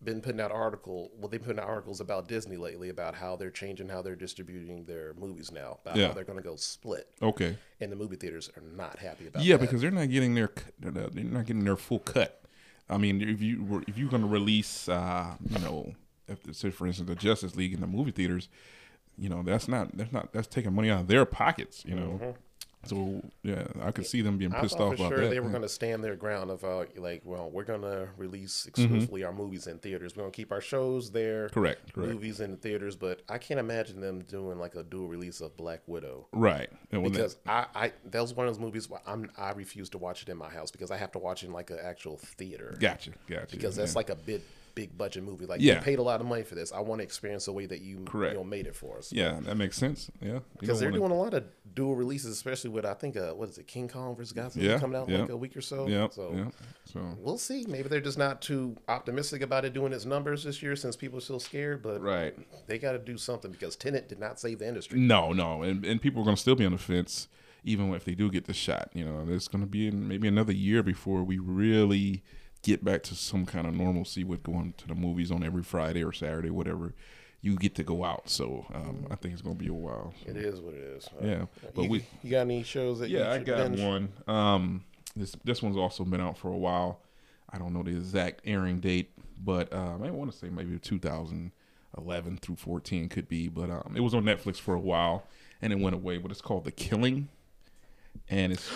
[0.05, 1.11] been putting out article.
[1.17, 4.15] Well, they've been putting out articles about Disney lately about how they're changing how they're
[4.15, 5.79] distributing their movies now.
[5.83, 6.07] About Yeah.
[6.07, 7.57] how they're going to go split, Okay.
[7.79, 9.41] and the movie theaters are not happy about.
[9.41, 9.45] It.
[9.45, 9.61] Yeah, that.
[9.61, 12.41] because they're not getting their they're not they're not getting their full cut.
[12.89, 15.93] I mean, if you were if you're going to release, uh, you know,
[16.27, 18.49] if say for instance the Justice League in the movie theaters,
[19.17, 21.83] you know that's not that's not that's taking money out of their pockets.
[21.85, 22.35] You know,
[22.85, 25.29] So yeah, I could see them being pissed off for about sure that.
[25.29, 25.51] they were yeah.
[25.51, 28.83] going to stand their ground of uh, like, well, we're going to release Mm-hmm.
[28.83, 30.15] exclusively our movies in theaters.
[30.15, 32.11] We're going to keep our shows there, Correct, correct.
[32.13, 32.95] movies in the theaters.
[32.95, 36.69] But I can't imagine them doing like a dual release of Black Widow Right.
[36.91, 39.51] And when that- because I, I that was one of those movies where I'm I
[39.51, 41.69] refuse to watch it in my house because I have to watch it in like
[41.69, 43.47] an actual theater gotcha, gotcha.
[43.55, 43.99] because that's yeah.
[43.99, 44.41] like a big
[44.75, 45.45] big budget movie.
[45.45, 45.75] Like Yeah.
[45.75, 46.71] you paid a lot of money for this.
[46.71, 48.33] I want to experience the way that you, Correct.
[48.33, 49.13] you know, made it for us.
[49.13, 50.09] yeah, that makes sense.
[50.21, 51.43] Yeah, Because they're wanna- doing a lot of
[51.75, 54.79] dual releases, especially with I think uh, what is it, King Kong versus Godzilla Yeah,
[54.79, 55.21] coming out yeah.
[55.21, 55.87] like a week or so.
[55.87, 56.49] Yeah, So yeah.
[56.85, 57.65] So we'll see.
[57.67, 61.17] Maybe they're just not too optimistic about it doing its numbers this year since people
[61.17, 61.81] are still scared.
[61.81, 62.35] But right.
[62.67, 64.99] they got to do something because Tenet did not save the industry.
[64.99, 67.27] No, no, and and people are going to still be on the fence,
[67.63, 68.89] even if they do get the shot.
[68.93, 72.23] You know, there's going to be maybe another year before we really
[72.63, 76.03] get back to some kind of normalcy with going to the movies on every Friday
[76.03, 76.93] or Saturday, whatever.
[77.41, 80.13] You get to go out, so um, I think it's going to be a while.
[80.23, 81.07] So, It is what it is.
[81.07, 81.45] Uh, yeah,
[81.75, 83.09] but you, we you got any shows that?
[83.09, 84.13] yeah, I got one.
[84.27, 87.01] Um, this this one's also been out for a while.
[87.49, 89.11] I don't know the exact airing date,
[89.43, 93.49] but um, I want to say maybe 2011 through 14 could be.
[93.49, 95.27] But um, it was on Netflix for a while,
[95.61, 96.19] and it went away.
[96.19, 97.27] But it's called The Killing,
[98.29, 98.71] and it's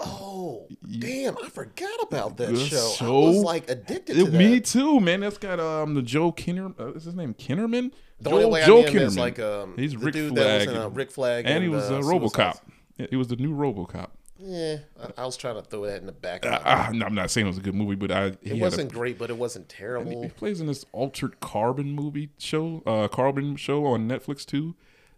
[0.00, 0.66] Oh,
[0.98, 1.36] damn!
[1.38, 2.90] I forgot about that show.
[2.92, 3.20] I show.
[3.20, 4.38] was like addicted to it, that.
[4.38, 5.20] me too, man.
[5.20, 6.78] That's got um the Joe Kinner.
[6.78, 7.92] Uh, is his name Kinnerman?
[8.20, 10.62] The Joe, only way Joe I is like um, He's Rick dude Flag, that was
[10.62, 12.60] in and, uh, Rick Flag, and he was uh, a RoboCop.
[12.96, 14.08] Yeah, he was the new RoboCop.
[14.38, 16.44] Yeah, I, I was trying to throw that in the back.
[16.44, 18.60] My Uh, no, I'm not saying it was a good movie, but I he it
[18.60, 20.10] wasn't great, but it wasn't terrible.
[20.10, 20.34] He terrible.
[20.36, 24.76] plays in this altered carbon movie show, uh, carbon show on Netflix too.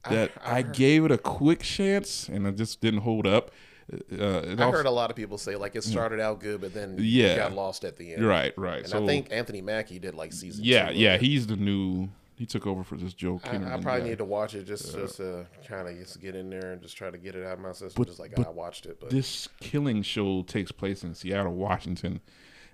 [0.09, 3.51] That I, gave it a quick chance and it just didn't hold up.
[3.93, 6.73] Uh, I also- heard a lot of people say like it started out good, but
[6.75, 7.37] then Yeah.
[7.37, 8.25] got lost at the end.
[8.25, 8.81] right, right.
[8.81, 10.65] And so I think Anthony Mackie did like season.
[10.65, 12.09] yeah, two yeah, he's the new.
[12.37, 14.09] He took over for this Joe I, I probably guy.
[14.09, 16.97] need to watch it just just uh, kind of just get in there and just
[16.97, 17.93] try to get it out of my system.
[17.97, 22.21] But- just like I watched it, but this killing show takes place in Seattle, Washington,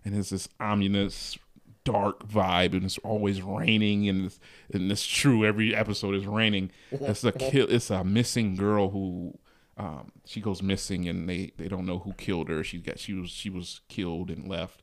[0.05, 1.37] and it's this ominous,
[1.83, 4.39] dark vibe, and it's always raining, and it's,
[4.73, 5.45] and it's true.
[5.45, 6.71] Every episode is raining.
[6.93, 7.67] It's a kill.
[7.71, 9.37] It's a missing girl who.
[9.79, 12.65] Um, she goes missing, and they, they don't know who killed her.
[12.65, 14.83] She got she was she was killed and left,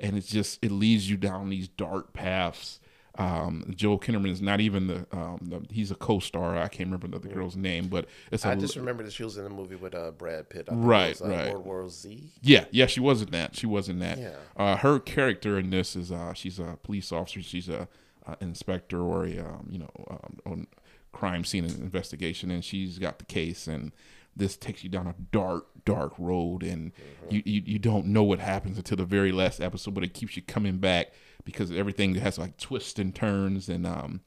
[0.00, 2.80] and it's just it leads you down these dark paths.
[3.18, 6.56] Um, Joel Kinnaman is not even the, um, the he's a co-star.
[6.56, 9.22] I can't remember the, the girl's name, but it's a I just remember that she
[9.22, 10.66] was in a movie with uh, Brad Pitt.
[10.68, 11.52] I think it Right, was, uh, right.
[11.52, 12.32] World War Z.
[12.40, 13.54] Yeah, yeah, she wasn't that.
[13.54, 14.18] She wasn't that.
[14.18, 14.36] Yeah.
[14.56, 17.42] Uh, her character in this is uh, she's a police officer.
[17.42, 17.86] She's a,
[18.26, 20.66] a inspector or a um, you know um, on
[21.12, 23.66] crime scene investigation, and she's got the case.
[23.66, 23.92] And
[24.36, 26.92] this takes you down a dark, dark road, and
[27.30, 30.36] you, you you don't know what happens until the very last episode, but it keeps
[30.36, 31.12] you coming back
[31.44, 34.20] because everything has like twists and turns, and um,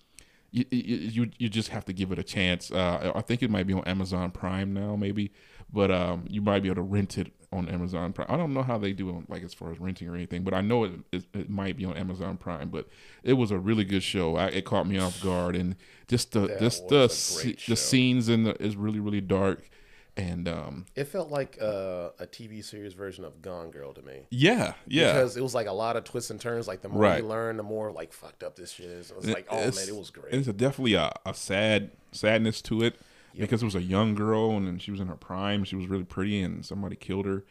[0.52, 2.72] you, you you just have to give it a chance.
[2.72, 5.32] Uh, I think it might be on Amazon Prime now, maybe,
[5.72, 8.28] but um, you might be able to rent it on Amazon Prime.
[8.30, 10.54] I don't know how they do it, like as far as renting or anything, but
[10.54, 12.70] I know it, it, it might be on Amazon Prime.
[12.70, 12.88] But
[13.24, 14.36] it was a really good show.
[14.36, 15.76] I, it caught me off guard, and
[16.08, 17.76] just the That just the a sce- great the show.
[17.76, 19.70] scenes in the is really really dark,
[20.18, 24.28] and um, It felt like uh, a TV series version of Gone Girl to me.
[24.30, 25.14] yeah, yeah.
[25.14, 26.68] Because it was like a lot of twists and turns.
[26.68, 27.22] Like the more Right.
[27.22, 29.12] you learn, the more like fucked up this shit is.
[29.12, 30.34] It was like, oh man, it was great.
[30.34, 32.96] It's a, definitely a, a sad sadness to it
[33.38, 35.64] because it was a young girl and she was in her prime.
[35.66, 37.44] She was really pretty and somebody killed her.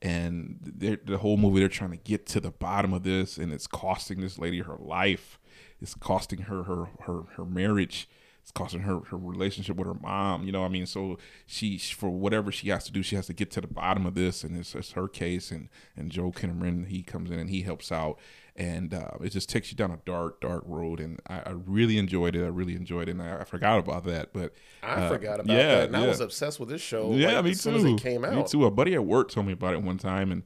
[0.00, 3.52] And they're- the whole movie, they're trying to get to the bottom of this, and
[3.52, 5.38] it's costing this lady her life.
[5.80, 8.08] It's costing her her her her marriage.
[8.42, 10.44] It's costing her her relationship with her mom.
[10.44, 13.32] You know, I mean, so she for whatever she has to do, she has to
[13.32, 15.52] get to the bottom of this, and it's, it's her case.
[15.52, 18.18] And and Joe Kinnaman, he comes in and he helps out,
[18.56, 20.98] and uh, it just takes you down a dark, dark road.
[20.98, 22.42] And I, I really enjoyed it.
[22.42, 24.52] I really enjoyed it, and I, I forgot about that, but
[24.82, 25.88] I uh, forgot about yeah, that.
[25.88, 27.12] And I was obsessed with this show.
[27.12, 27.62] Yeah, like, me as too.
[27.62, 28.34] soon as it came out.
[28.34, 28.66] Me too.
[28.66, 30.42] A buddy at work told me about it one time, and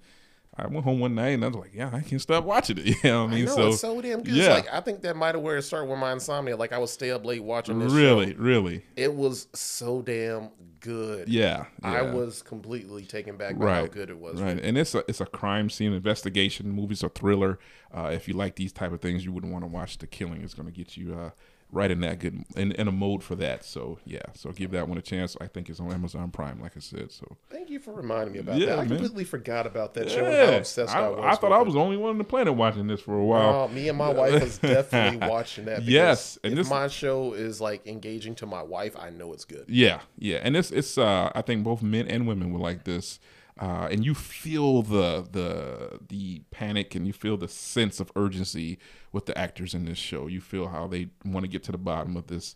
[0.58, 2.86] I went home one night and I was like, "Yeah, I can't stop watching it."
[3.04, 3.44] You know what I I mean?
[3.46, 4.34] know, so it's so damn good.
[4.34, 4.54] yeah.
[4.54, 6.56] Like I think that might have where it started with my insomnia.
[6.56, 8.38] Like I would stay up late watching this really, show.
[8.38, 10.48] really, It was so damn
[10.80, 11.28] good.
[11.28, 14.40] yeah, I was completely taken back by how right good it was.
[14.40, 17.58] right and it's a it's a crime scene investigation movie's a thriller
[17.92, 20.42] uh, if you like these type of things you wouldn't want to watch the killing
[20.42, 21.30] it's going to get you uh,
[21.72, 24.88] right in that good in, in a mode for that so yeah so give that
[24.88, 27.80] one a chance i think it's on amazon prime like i said so Thank you
[27.80, 28.78] for reminding me about Yeah, that.
[28.78, 28.88] I man.
[28.90, 31.18] completely forgot about that show and how obsessed I, I, was.
[31.24, 31.64] I thought i it.
[31.64, 33.98] was the only one on the planet watching this for a while Oh, me and
[33.98, 35.80] my wife was definitely watching that.
[35.80, 39.32] because Yes, and if this- my show is like engaging to my wife, I know
[39.32, 39.64] it's good.
[39.68, 40.96] Yeah, yeah, and it's it's.
[40.96, 43.18] Uh, I think both men and women will like this,
[43.60, 48.78] uh, and you feel the the the panic and you feel the sense of urgency
[49.12, 50.26] with the actors in this show.
[50.26, 52.54] You feel how they want to get to the bottom of this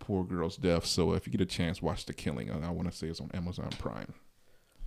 [0.00, 0.86] poor girl's death.
[0.86, 2.50] So if you get a chance, watch The Killing.
[2.50, 4.12] And I want to say it's on Amazon Prime.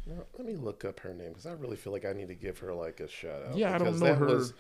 [0.06, 2.36] Now, let me look up her name because I really feel like I need to
[2.36, 3.56] give her like a shout out.
[3.56, 4.54] Yeah, I don't know her- was-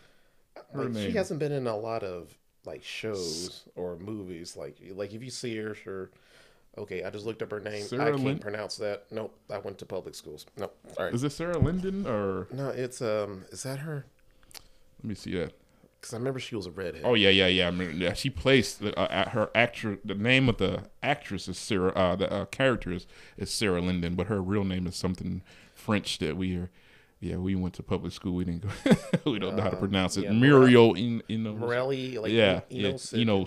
[0.74, 2.34] her like, She hasn't been in a lot of
[2.66, 4.56] like shows or movies.
[4.56, 6.12] Like like if you see her, sure.
[6.78, 7.86] Okay, I just looked up her name.
[7.94, 9.06] I can't pronounce that.
[9.12, 10.46] Nope, I went to public schools.
[10.58, 10.76] Nope.
[10.98, 11.14] All right.
[11.14, 13.46] Is it Sarah Linden or No, it's um.
[13.52, 14.06] Is that her?
[15.04, 15.54] let me see that?
[16.00, 17.04] Because I remember she was a redhead.
[17.06, 17.68] Oh yeah, yeah, yeah.
[17.68, 20.00] I mean, yeah she plays the, uh, at her actor.
[20.04, 21.92] The name of the actress is Sarah.
[21.94, 23.06] Uh, the uh, character is,
[23.38, 25.44] is Sarah Linden, but her real name is something
[25.76, 26.70] French that we are.
[27.20, 28.36] Yeah, we went to public school.
[28.36, 28.96] We didn't go.
[29.32, 30.26] we don't know how to pronounce it.
[30.26, 33.46] yeah, Muriel in in Morelli, like yeah, you yeah, know,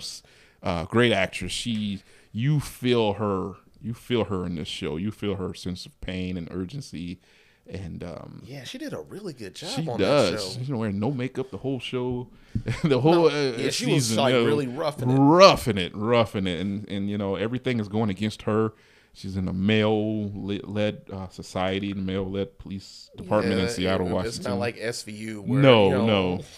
[0.63, 1.51] uh, great actress.
[1.51, 4.97] She, you feel her, you feel her in this show.
[4.97, 7.19] You feel her sense of pain and urgency,
[7.67, 10.31] and um, Yeah, she did a really good job she on does.
[10.31, 10.59] that show.
[10.59, 12.29] She's wearing no makeup the whole show,
[12.83, 15.17] the whole uh, yeah, she was, like, you know, really roughing it.
[15.17, 18.73] roughing it, roughing it, and and you know everything is going against her.
[19.13, 24.39] She's in a male-led uh, society, the male-led police department in Seattle, it- Washington.
[24.41, 25.39] It's not like SVU.
[25.43, 26.05] Where, no, you know,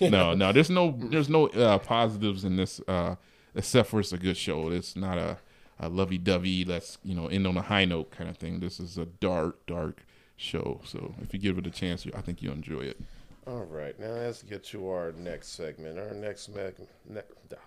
[0.02, 0.52] no, no, no.
[0.52, 3.16] There's no, there's no uh, positives in this, uh,
[3.56, 4.70] except for it's a good show.
[4.72, 5.38] It's not a,
[5.80, 6.66] a lovey-dovey.
[6.66, 8.60] Let's you know end on a high note kind of thing.
[8.60, 10.82] This is a dark, dark show.
[10.86, 13.00] So if you give it a chance, I think you'll enjoy it.
[13.48, 15.98] All right, now let's get to our next segment.
[15.98, 16.76] Our next meg,
[17.08, 17.22] ne-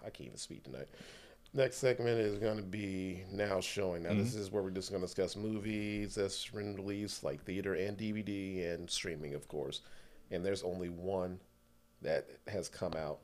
[0.07, 0.87] I can't even speak tonight.
[1.55, 4.05] Next segment is going to be now showing.
[4.05, 4.21] Now Mm-hmm.
[4.21, 7.99] this is where we're just going to discuss movies that's been released, like theater and
[7.99, 9.81] DVD and streaming, of course.
[10.31, 11.41] And there's only one
[12.01, 13.19] that has come out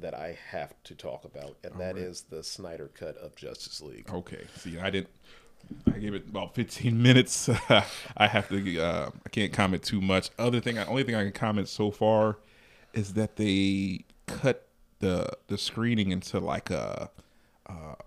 [0.00, 4.08] that I have to talk about, and that is the Snyder cut of Justice League.
[4.12, 4.44] Okay.
[4.56, 5.10] See, I didn't.
[5.86, 7.48] I gave it about 15 minutes.
[8.16, 8.80] I have to.
[8.80, 10.30] Uh, I can't comment too much.
[10.38, 12.38] Other thing, I only thing I can comment so far
[12.92, 14.66] is that they cut
[15.00, 17.10] the the screening into like a,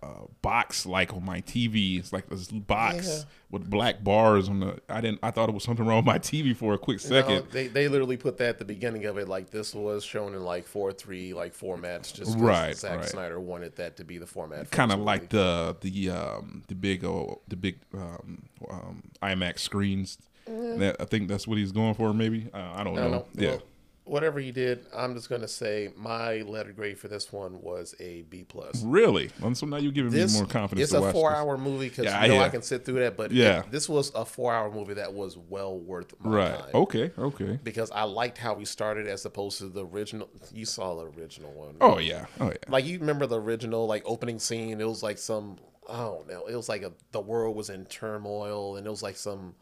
[0.02, 0.10] a
[0.42, 2.00] box, like on my TV.
[2.00, 3.24] It's like this box Yeah.
[3.52, 4.80] with black bars on the.
[4.90, 5.20] I didn't.
[5.24, 7.48] I thought it was something wrong with my TV for a quick No, second.
[7.52, 10.44] they they literally put that at the beginning of it, like this was shown in
[10.44, 13.10] like four three like formats, just Right, Zack right.
[13.10, 14.70] Snyder wanted that to be the format.
[14.72, 20.18] kind of like the the um the big oh the big um, um IMAX screens.
[20.46, 22.14] That I think that's what he's going for.
[22.14, 23.02] Maybe uh, I don't I know.
[23.02, 23.26] don't know.
[23.42, 23.62] Yeah, Well,
[24.06, 28.24] whatever he did, I'm just gonna say my letter grade for this one was a
[28.24, 28.84] B plus.
[28.84, 29.30] really.
[29.42, 31.40] And so now you're giving This me more confidence it's to a watch four this.
[31.40, 32.44] hour movie because Yeah, you know yeah.
[32.44, 33.64] I can sit through that, but it- Yeah.
[33.72, 36.58] this was a four hour movie that was well worth my Right.
[36.60, 36.70] time.
[36.76, 37.12] Okay.
[37.18, 37.60] Okay.
[37.64, 40.30] Because I liked how we started as opposed to the original.
[40.54, 41.76] You saw the original one.
[41.80, 42.26] Oh yeah.
[42.40, 42.58] Oh yeah.
[42.68, 45.58] like you remember the original like opening scene it was like some
[45.90, 49.04] i don't know it was like a the world was in turmoil and it was
[49.04, 49.54] like some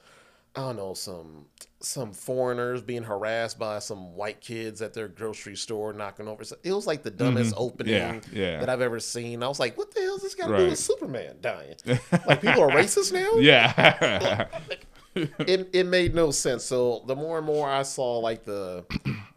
[0.56, 1.46] i don't know some
[1.80, 6.72] some foreigners being harassed by some white kids at their grocery store knocking over it
[6.74, 8.36] was like the dumbest opening Mm-hmm.
[8.38, 8.60] Yeah, yeah.
[8.60, 10.70] that i've ever seen i was like what the hell is this got to do
[10.70, 11.76] with superman dying
[12.28, 14.48] like people are racist now Yeah.
[15.39, 16.63] it, it made no sense.
[16.63, 18.86] So the more and more I saw like the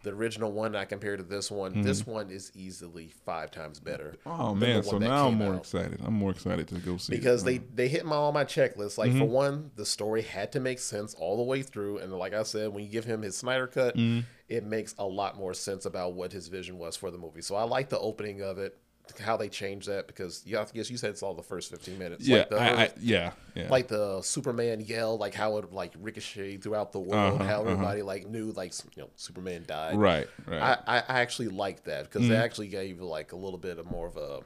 [0.03, 1.83] the original one, I compared to this one.
[1.83, 4.17] This one is easily five times better.
[4.27, 4.41] Mm-hmm.
[4.41, 4.83] oh man.
[4.83, 5.61] So now I'm more out.
[5.61, 6.01] excited.
[6.05, 7.47] I'm more excited to go see because it.
[7.47, 8.99] they they hit my all my checklists.
[8.99, 9.19] Like Mm-hmm.
[9.21, 12.43] for one, the story had to make sense all the way through, and like I
[12.45, 14.21] said, when you give him his Snyder cut, Mm-hmm.
[14.49, 17.43] it makes a lot more sense about what his vision was for the movie.
[17.43, 18.77] So I like the opening of it,
[19.21, 21.99] how they changed that because yeah, I guess you said it's all the first fifteen
[21.99, 22.27] minutes.
[22.27, 22.39] Yeah.
[22.39, 23.33] like the, I, I, yeah.
[23.55, 23.69] Yeah.
[23.71, 27.71] like the Superman yell, like how it like ricocheted throughout the world, Uh-huh, how uh-huh.
[27.71, 29.97] everybody like knew like you know Superman died.
[29.97, 30.27] right.
[30.47, 30.61] Right.
[30.61, 30.91] Mm-hmm.
[30.91, 34.07] I, I actually liked that because they actually gave like a little bit of more
[34.07, 34.41] of a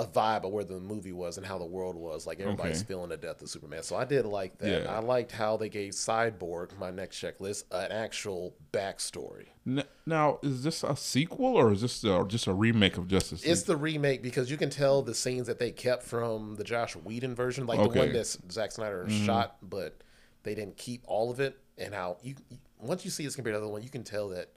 [0.00, 2.26] a vibe of where the movie was and how the world was.
[2.26, 2.88] Like everybody's Okay.
[2.88, 3.82] feeling the death of Superman.
[3.82, 4.84] So I did like that.
[4.84, 4.90] Yeah.
[4.90, 9.46] I liked how they gave Cyborg, my next checklist, an actual backstory.
[10.06, 13.52] Now, is this a sequel or is this uh, just a remake of Justice League?
[13.52, 16.96] It's the remake because you can tell the scenes that they kept from the Josh
[16.96, 20.02] Whedon version, like the one that Zack Snyder shot, but
[20.44, 21.58] they didn't keep all of it.
[21.76, 22.34] And how you
[22.78, 24.48] once you see this compared to the other one, you can tell that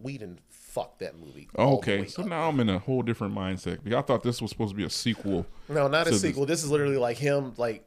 [0.00, 0.38] Whedon
[0.70, 1.48] fucked that movie.
[1.58, 2.28] okay, so up.
[2.28, 4.90] now I'm in a whole different mindset I thought this was supposed to be a
[4.90, 5.46] sequel.
[5.68, 6.46] no, not a so this- sequel.
[6.46, 7.84] This is literally like him, like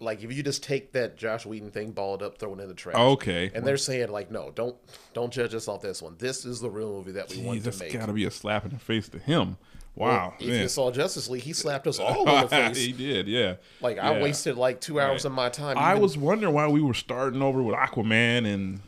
[0.00, 2.74] like if you just take that Josh Whedon thing, balled up, throw it in the
[2.74, 2.96] trash.
[2.96, 4.76] Okay, And they're saying like, no, don't
[5.14, 6.16] don't judge us off this one.
[6.18, 7.92] This is the real movie that we Jeez, want to that's make.
[7.92, 9.56] got to be a slap in the face to him.
[9.96, 10.62] Wow, If man.
[10.62, 12.76] you saw Justice League, he slapped us all in the face.
[12.76, 13.54] he did, yeah.
[13.80, 15.30] Like I wasted like two hours Right.
[15.30, 15.78] of my time.
[15.78, 18.80] I even- was wondering why we were starting over with Aquaman and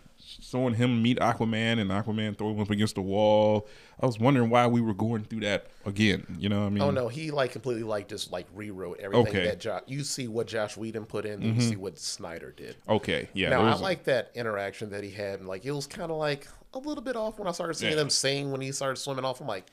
[0.50, 3.66] showing him meet Aquaman and Aquaman throwing him up against the wall.
[4.00, 6.36] I was wondering why we were going through that again.
[6.38, 6.82] You know what I mean?
[6.82, 9.38] Oh no, he like completely like just like rewrote everything Okay.
[9.38, 9.46] Mm-hmm.
[9.48, 9.82] that Josh.
[9.86, 12.76] You see what Josh Whedon put in, then you see what Snyder did.
[12.88, 13.50] Okay, yeah.
[13.50, 16.18] now I a- like that interaction that he had, and like it was kind of
[16.18, 17.96] like a little bit off when I started seeing Yeah.
[17.98, 19.40] them sing when he started swimming off.
[19.40, 19.66] I'm like,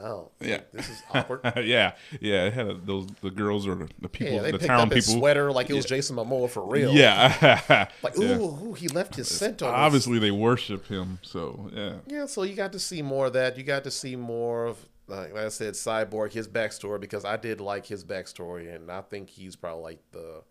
[0.00, 0.60] oh, Yeah.
[0.72, 1.40] this is awkward.
[1.64, 2.46] yeah, yeah.
[2.46, 4.92] It had a, those the girls or the, people, Yeah, they the picked town up
[4.92, 5.20] his people.
[5.20, 6.92] sweater like it was Jason Momoa for real.
[6.92, 8.36] Yeah, Like, ooh, Yeah.
[8.38, 9.68] ooh, he left his scent on.
[9.70, 9.74] us.
[9.76, 11.18] Obviously, they worship him.
[11.22, 11.94] So yeah.
[12.06, 13.56] Yeah, so you got to see more of that.
[13.58, 17.60] You got to see more of, like I said, Cyborg, his backstory, because I did
[17.60, 20.42] like his backstory, and I think he's probably like the.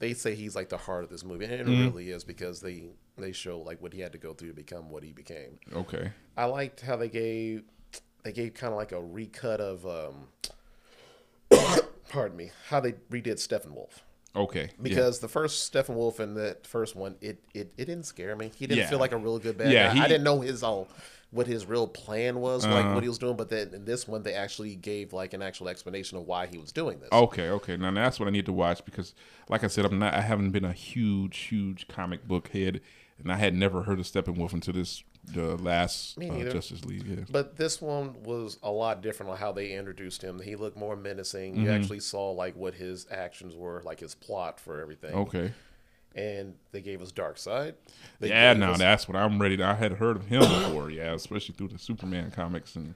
[0.00, 1.82] They say he's like the heart of this movie, and it Mm-hmm.
[1.84, 4.90] really is because they they show like what he had to go through to become
[4.90, 5.58] what he became.
[5.72, 6.10] Okay.
[6.36, 7.62] I liked how they gave
[8.24, 10.28] they gave kind of like a recut of um,
[12.08, 14.00] pardon me, how they redid Steppenwolf
[14.36, 14.62] Okay.
[14.62, 14.68] yeah.
[14.82, 18.50] because the first Steppenwolf in that first one, it, it it didn't scare me.
[18.56, 18.90] He didn't Yeah.
[18.90, 19.92] feel like a real good bad Yeah, guy.
[19.92, 20.04] he- Uh-huh.
[20.04, 20.88] I didn't know his all
[21.30, 23.36] what his real plan was, like what he was doing.
[23.36, 26.58] But then in this one, they actually gave like an actual explanation of why he
[26.58, 27.08] was doing this.
[27.12, 27.76] Okay, okay.
[27.76, 29.14] Now that's what I need to watch because,
[29.48, 30.14] like I said, I'm not.
[30.14, 32.80] I haven't been a huge, huge comic book head,
[33.18, 36.50] and I had never heard of Steppenwolf until this the last uh.
[36.50, 37.06] Justice League.
[37.06, 37.24] Yeah.
[37.30, 40.40] But this one was a lot different on how they introduced him.
[40.40, 41.54] He looked more menacing.
[41.54, 41.64] Mm-hmm.
[41.64, 45.14] You actually saw like what his actions were, like his plot for everything.
[45.14, 45.52] Okay.
[46.14, 47.74] And they gave us Darkseid.
[48.20, 49.56] They Yeah, now us- that's what I'm ready.
[49.56, 50.90] To, I had heard of him before.
[50.90, 52.94] Yeah, especially through the Superman comics and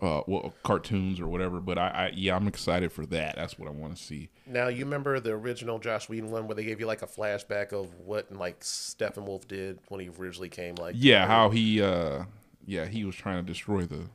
[0.00, 1.60] uh, well, cartoons or whatever.
[1.60, 3.36] But I, I, yeah, I'm excited for that.
[3.36, 4.30] That's what I want to see.
[4.46, 7.72] Now you remember the original Joss Whedon one where they gave you like a flashback
[7.72, 10.76] of what like Steppenwolf did when he originally came.
[10.76, 12.24] Like Yeah, how he, uh
[12.66, 14.10] yeah, he was trying to destroy the.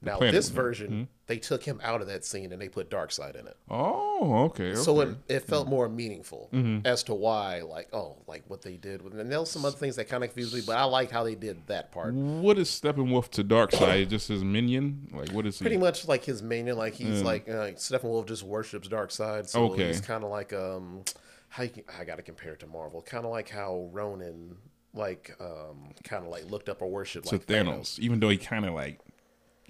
[0.00, 3.34] The now this version they took him out of that scene and they put Darkseid
[3.34, 4.70] in it, Oh, okay.
[4.70, 4.74] okay.
[4.76, 6.50] so it, it felt more meaningful
[6.84, 9.76] as to why like oh like what they did with and there was some other
[9.76, 12.14] things that kind of confused me, but I like how they did that part.
[12.14, 14.08] what is Steppenwolf to Darkseid?
[14.08, 15.08] Just his minion?
[15.12, 15.64] Like, what is he?
[15.64, 19.88] Pretty much like his minion, like he's like uh, Steppenwolf just worships Darkseid, so Okay.
[19.88, 21.02] he's kind of like um,
[21.48, 24.56] how you, I got to compare it to Marvel, kind of like how Ronan
[24.94, 28.36] like um, kind of like looked up or worshipped to like Thanos, even though he
[28.36, 29.00] kind of like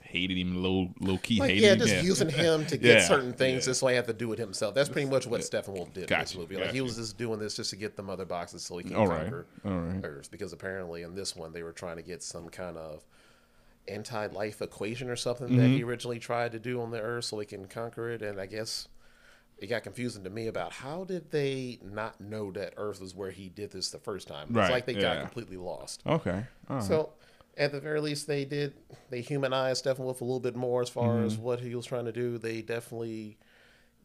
[0.08, 1.78] hated him low, low key Like hated yeah, him.
[1.78, 2.02] just yeah.
[2.02, 4.74] using him to get Yeah, certain things, just so he had to do it himself.
[4.74, 6.56] That's pretty much what Stephen Steppenwolf did in this movie.
[6.56, 8.96] Like he was just doing this just to get the mother boxes so he can
[8.96, 10.04] All right, conquer all right.
[10.04, 10.30] Earth.
[10.30, 13.04] Because apparently in this one they were trying to get some kind of
[13.86, 15.76] anti-life equation or something that Mm-hmm.
[15.76, 18.22] he originally tried to do on the Earth so he can conquer it.
[18.22, 18.88] And I guess
[19.58, 23.30] it got confusing to me about how did they not know that Earth was where
[23.30, 24.54] he did this the first time?
[24.56, 26.04] It's Right, like they got completely lost.
[26.06, 26.44] Okay.
[26.68, 26.82] Right.
[26.82, 27.10] So,
[27.58, 28.74] at the very least, they did
[29.10, 31.24] they humanized Stephen Wolf a little bit more as far Mm-hmm.
[31.24, 32.38] as what he was trying to do.
[32.38, 33.38] They definitely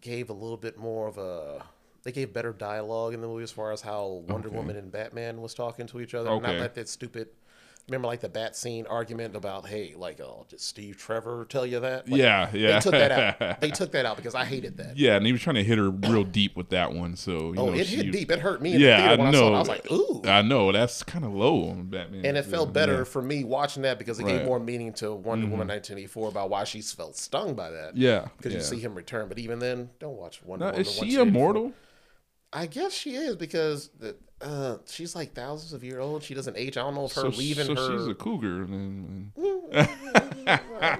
[0.02, 1.64] gave a little bit more of a
[2.04, 4.58] they gave better dialogue in the movie as far as how Wonder Okay.
[4.58, 6.36] Woman and Batman was talking to each other.
[6.36, 6.58] Not Okay.
[6.58, 7.30] like that stupid.
[7.90, 11.82] Remember, like the bat scene argument about, hey, like, oh, did Steve Trevor tell you
[11.82, 12.08] that?
[12.08, 12.76] Like, yeah, yeah.
[12.76, 13.60] They took that out.
[13.60, 14.96] They took that out because I hated that.
[14.96, 17.18] yeah, and he was trying to hit her real deep with that one.
[17.18, 18.32] So you Oh, know, it hit deep.
[18.32, 19.48] It hurt me in Yeah, the I I, know.
[19.52, 19.56] it.
[19.56, 20.22] I was like, ooh.
[20.24, 22.26] I know that's kind of low on Batman.
[22.26, 22.74] And it felt Yeah.
[22.74, 24.30] better for me watching that because it Right.
[24.30, 24.38] Mm-hmm.
[24.40, 27.98] gave more meaning to Wonder Woman 1984 about why she felt stung by that.
[27.98, 28.60] Yeah, Because yeah.
[28.60, 29.28] you see him return.
[29.28, 30.82] But even then, don't watch Wonder Now, Woman.
[30.86, 31.74] is she immortal?
[32.54, 36.22] I guess she is because the, uh, she's like thousands of years old.
[36.24, 36.78] She doesn't age.
[36.78, 37.98] I don't know if her So, leaving so her.
[37.98, 38.66] she's a cougar.
[38.66, 39.32] Then,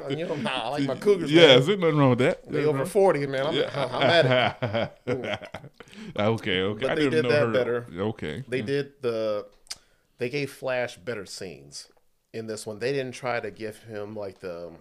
[0.10, 1.32] you know, nah, I like my cougars.
[1.32, 1.60] yeah, man.
[1.60, 2.50] is there nothing wrong with that?
[2.50, 3.46] They over 40, man.
[3.48, 5.40] I'm, I'm at it.
[6.18, 6.82] okay, okay.
[6.82, 7.52] But I they did know that her.
[7.52, 7.88] better.
[7.98, 8.44] Okay.
[8.48, 9.46] They did the.
[10.20, 11.90] They gave Flash better scenes
[12.34, 12.80] in this one.
[12.80, 14.72] They didn't try to give him like the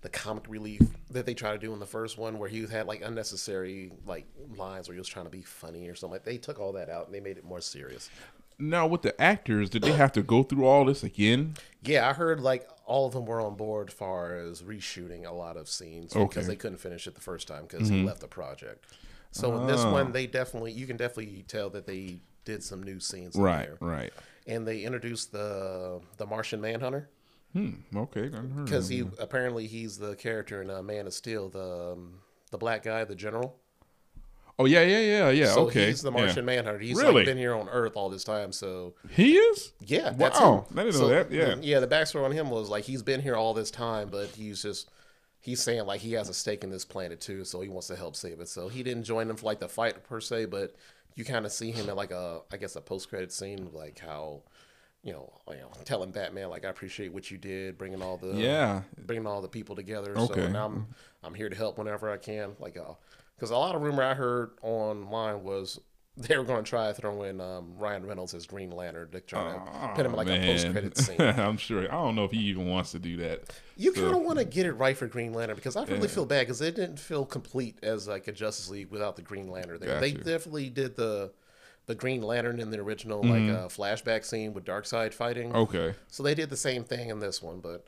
[0.00, 2.86] the comic relief that they try to do in the first one, where he had
[2.86, 6.14] like unnecessary like lines where he was trying to be funny or something.
[6.14, 8.10] Like they took all that out and they made it more serious.
[8.60, 11.54] Now with the actors, did they have to go through all this again?
[11.82, 15.32] Yeah, I heard like all of them were on board as far as reshooting a
[15.32, 18.06] lot of scenes because they couldn't finish it the first time because he mm-hmm.
[18.06, 18.84] left the project.
[19.30, 19.92] So in this ah.
[19.92, 23.68] one, they definitely you can definitely tell that they did some new scenes in Right,
[23.68, 23.88] there.
[23.88, 24.12] right.
[24.46, 27.08] and they introduced the the Martian Manhunter
[27.52, 27.70] Hmm.
[27.96, 28.20] Okay.
[28.20, 31.48] I didn't heard of because he apparently he's the character in uh, Man of Steel,
[31.48, 33.56] the um, the black guy, the general.
[34.60, 35.52] Oh yeah, yeah, yeah, yeah.
[35.52, 35.86] So okay.
[35.86, 36.18] he's the yeah.
[36.24, 36.78] Martian Manhunter.
[36.80, 37.14] He's Really?
[37.14, 38.50] like been here on Earth all this time.
[38.52, 39.72] So He is.
[39.86, 40.78] yeah, that's Wow, him.
[40.78, 41.54] I didn't know So, that, yeah.
[41.60, 41.78] yeah.
[41.80, 44.90] The backstory on him was like he's been here all this time, but he's just
[45.40, 47.96] he's saying like he has a stake in this planet too, so he wants to
[47.96, 48.48] help save it.
[48.48, 50.74] So he didn't join them for like the fight per se, but
[51.14, 54.00] you kind of see him in like a I guess a post credit scene, like
[54.00, 54.42] how.
[55.04, 58.34] You know, you know, telling Batman like I appreciate what you did, bringing all the
[58.34, 58.82] Yeah.
[59.06, 60.12] bringing all the people together.
[60.18, 60.42] Okay.
[60.42, 60.86] So now I'm
[61.22, 62.56] I'm here to help whenever I can.
[62.58, 62.74] Like,
[63.36, 65.78] because a lot of rumor I heard online was
[66.18, 69.20] they were going to try to throw in um, Ryan Reynolds as Green Lantern to
[69.20, 71.20] try to put him in like a post credit scene.
[71.20, 71.82] I'm sure.
[71.84, 73.56] I don't know if he even wants to do that.
[73.76, 76.08] You So- kind of want to get it right for Green Lantern because I really
[76.08, 79.48] feel bad because it didn't feel complete as like a Justice League without the Green
[79.48, 80.00] Lantern there.
[80.00, 81.30] They definitely did the
[81.88, 85.54] the Green Lantern in the original like uh, flashback scene with Darkseid fighting.
[85.54, 85.94] Okay.
[86.08, 87.86] So they did the same thing in this one, but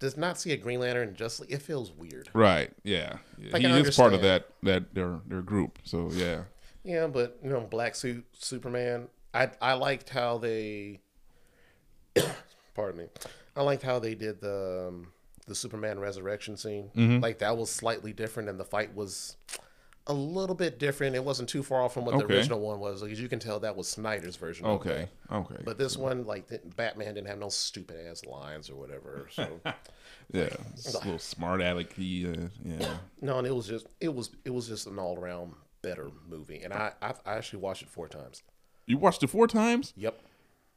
[0.00, 2.28] does not see a Green Lantern League, it feels weird.
[2.34, 2.72] Right.
[2.82, 3.18] Yeah.
[3.38, 3.52] yeah.
[3.52, 5.78] Like, he is part of that that their their group.
[5.84, 6.42] So yeah.
[6.82, 9.06] Yeah, but you know, Black Suit Superman.
[9.32, 11.00] I I liked how they.
[12.74, 13.06] pardon me.
[13.54, 15.12] I liked how they did the um,
[15.46, 16.90] the Superman resurrection scene.
[16.96, 17.20] Mm-hmm.
[17.20, 19.36] Like that was slightly different, and the fight was
[20.10, 21.14] a little bit different.
[21.16, 23.60] It wasn't too far off from what the original one was, because you can tell
[23.60, 24.66] that was Snyder's version.
[24.66, 25.08] Okay.
[25.30, 25.62] Okay.
[25.64, 29.28] But this one, like Batman, didn't have no stupid ass lines or whatever.
[29.30, 29.60] So
[30.32, 32.26] yeah, it's a little smart alecky.
[32.26, 32.94] Uh, yeah.
[33.20, 36.60] no, and it was just it was it was just an all around better movie,
[36.62, 38.42] and I, I I actually watched it four times.
[38.86, 39.92] You watched it four times.
[39.96, 40.20] Yep,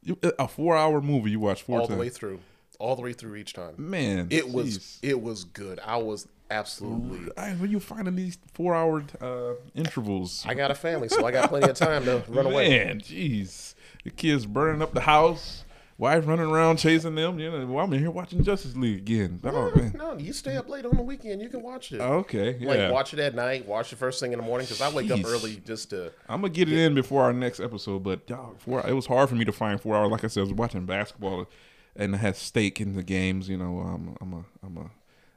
[0.02, 1.32] You, a four hour movie.
[1.32, 1.96] You watched four all times.
[1.96, 2.38] the way through,
[2.78, 3.74] all the way through each time.
[3.76, 5.80] Man, It was it was good.
[5.84, 7.30] I was absolutely.
[7.36, 10.44] I, where you finding these four hour uh, intervals?
[10.46, 12.68] I got a family, so I got plenty of time to run away.
[12.68, 13.74] Man, jeez,
[14.04, 15.64] the kids burning up the house.
[15.96, 17.38] Wife running around chasing them.
[17.38, 19.38] You know, well, I'm in here watching Justice League again.
[19.44, 19.92] Oh man.
[19.96, 21.40] No, you stay up late on the weekend.
[21.40, 22.00] You can watch it.
[22.00, 22.68] Okay, yeah.
[22.68, 23.64] Like watch it at night.
[23.64, 26.10] Watch it first thing in the morning because I wake up early just to.
[26.28, 29.28] I'm gonna get it in before our next episode, but y'all, four, it was hard
[29.28, 30.10] for me to find four hours.
[30.10, 31.46] Like I said, I was watching basketball,
[31.94, 33.48] and I had stake in the games.
[33.48, 34.90] You know, I'm, I'm a I'm a,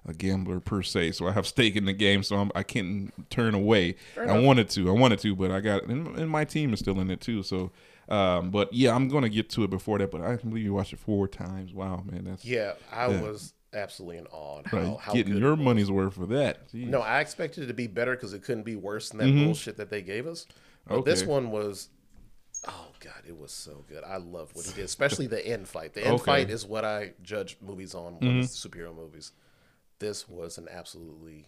[0.08, 3.14] a gambler per se, so I have stake in the game, so I'm, I can't
[3.30, 3.96] turn away.
[4.18, 7.00] I wanted to, I wanted to, but I got and, and my team is still
[7.02, 7.44] in it too.
[7.44, 7.72] So,
[8.10, 10.10] um, but yeah, I'm gonna get to it before that.
[10.12, 11.74] But I can believe you watched it four times.
[11.74, 13.22] Wow, man, that's Yeah, I Yeah.
[13.22, 14.62] was absolutely in awe.
[14.66, 14.98] How, right.
[15.00, 16.72] how getting good your money's worth for that.
[16.72, 16.88] Jeez.
[16.88, 19.76] No, I expected it to be better because it couldn't be worse than that bullshit
[19.78, 20.46] that they gave us.
[20.88, 21.32] But this Mm-hmm.
[21.32, 21.90] One was,
[22.66, 24.06] oh god, it was so good.
[24.06, 25.94] I loved what he did, especially the end fight.
[25.94, 26.16] The end Okay.
[26.22, 26.26] Mm-hmm.
[26.26, 29.34] fight is what I judge movies on it's superhero movies.
[30.00, 31.48] This was an absolutely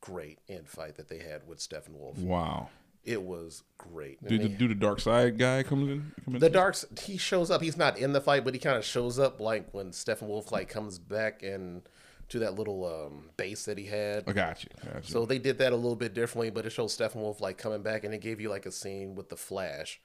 [0.00, 2.18] great end fight that they had with Stephen Wolf.
[2.18, 2.68] wow.
[3.04, 4.26] It was great.
[4.26, 6.12] Do the, do the Darkseid guy comes in?
[6.24, 7.60] Come in the darks he shows up.
[7.60, 10.50] He's not in the fight, but he kind of shows up like when Stephen Wolf
[10.50, 11.82] like comes back and
[12.30, 14.24] to that little um, base that he had.
[14.26, 14.70] I got you.
[15.02, 17.82] So they did that a little bit differently, but it shows Stephen Wolf like coming
[17.82, 20.00] back, and it gave you like a scene with the Flash.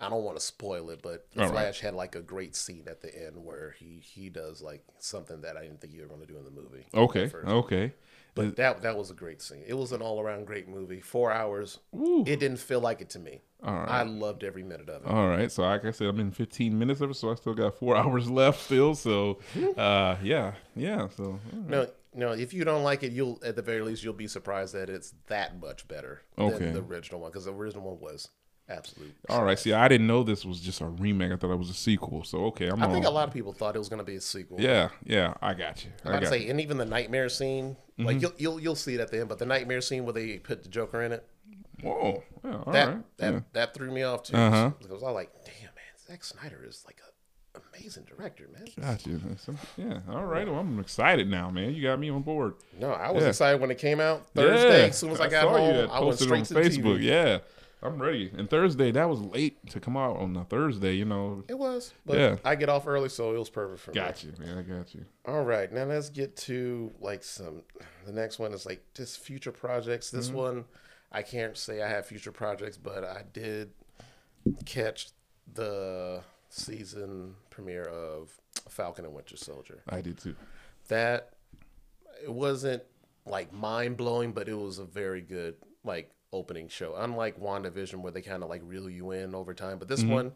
[0.00, 1.50] I don't want to spoil it, but All right.
[1.50, 5.40] Flash had like a great scene at the end where he he does like something
[5.42, 6.86] that I didn't think you were going to do in the movie.
[6.94, 7.30] okay.
[7.46, 7.92] Okay.
[8.34, 9.62] But that that was a great scene.
[9.64, 11.00] It was an all around great movie.
[11.00, 11.78] Four hours.
[11.94, 12.24] Ooh.
[12.26, 13.42] It didn't feel like it to me.
[13.62, 13.88] All right.
[13.88, 15.08] I loved every minute of it.
[15.08, 15.50] All right.
[15.52, 17.96] So like I said, I'm in 15 minutes of it, so I still got four
[18.00, 18.96] hours left still.
[18.96, 19.38] So,
[19.76, 21.06] uh, yeah, yeah.
[21.16, 21.68] So right.
[21.70, 22.32] No, no.
[22.32, 25.14] If you don't like it, you'll at the very least you'll be surprised that it's
[25.28, 26.58] that much better Okay.
[26.58, 28.28] than the original one because the original one was
[28.68, 29.14] absolute.
[29.28, 29.58] all right.
[29.58, 31.32] See, I didn't know this was just a remake.
[31.32, 32.24] I thought it was a sequel.
[32.24, 32.82] So okay, I'm.
[32.82, 34.60] I think a lot of people thought it was going to be a sequel.
[34.60, 35.34] Yeah, yeah.
[35.42, 35.90] I got you.
[36.04, 36.50] I'm about to got say, you.
[36.50, 38.06] and even the nightmare scene, Mm-hmm.
[38.06, 40.38] like you'll you'll you'll see it at the end, but the nightmare scene where they
[40.38, 41.24] put the Joker in it,
[41.80, 42.24] Whoa.
[42.44, 43.16] Yeah, all that right.
[43.18, 43.40] that yeah.
[43.52, 44.36] that threw me off too.
[44.36, 44.70] Uh-huh.
[44.80, 48.66] Because I was like, damn man, Zack Snyder is like a amazing director, man.
[48.80, 49.20] Got you.
[49.76, 50.00] Yeah.
[50.10, 50.44] All right.
[50.44, 51.72] Well, I'm excited now, man.
[51.72, 52.54] You got me on board.
[52.80, 53.28] No, I was Yeah.
[53.28, 54.80] excited when it came out Thursday.
[54.80, 54.86] Yeah.
[54.86, 56.98] As soon as I got home, I went straight to Facebook.
[56.98, 57.02] TV.
[57.02, 57.38] Yeah.
[57.84, 58.32] I'm ready.
[58.36, 60.94] And Thursday, that was late to come out on a Thursday.
[60.94, 61.44] You know.
[61.48, 62.36] It was, but Yeah.
[62.44, 63.94] I get off early, so it was perfect for me.
[63.96, 64.56] Got you, man.
[64.58, 65.04] I got you.
[65.26, 67.62] All right, now let's get to like some.
[68.06, 70.10] The next one is like just future projects.
[70.10, 70.36] This Mm-hmm.
[70.36, 70.64] one,
[71.12, 73.70] I can't say I have future projects, but I did
[74.64, 75.08] catch
[75.52, 78.30] the season premiere of
[78.68, 79.82] Falcon and Winter Soldier.
[79.88, 80.34] I did too.
[80.88, 81.30] That
[82.22, 82.82] it wasn't
[83.26, 86.94] like mind blowing, but it was a very good like opening show.
[86.96, 90.32] Unlike WandaVision, where they kind of like reel you in over time, but this one.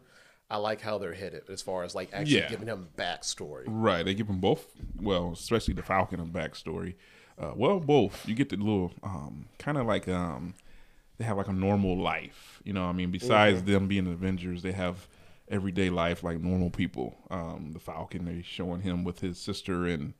[0.51, 2.43] I like how they're headed as far as like actually Mm-hmm.
[2.45, 2.49] Yeah.
[2.49, 3.65] giving them backstory.
[3.67, 4.03] Right.
[4.03, 4.65] They give them both.
[4.99, 6.95] Well, especially the Falcon a backstory.
[7.37, 8.27] Uh, well, both.
[8.27, 10.55] You get the little um, kind of like um,
[11.19, 12.61] they have like a normal life.
[12.63, 15.07] You know, what I mean, besides them being Avengers, they have
[15.49, 17.15] everyday life like normal people.
[17.29, 20.15] Um, the Falcon, they showing him with his sister and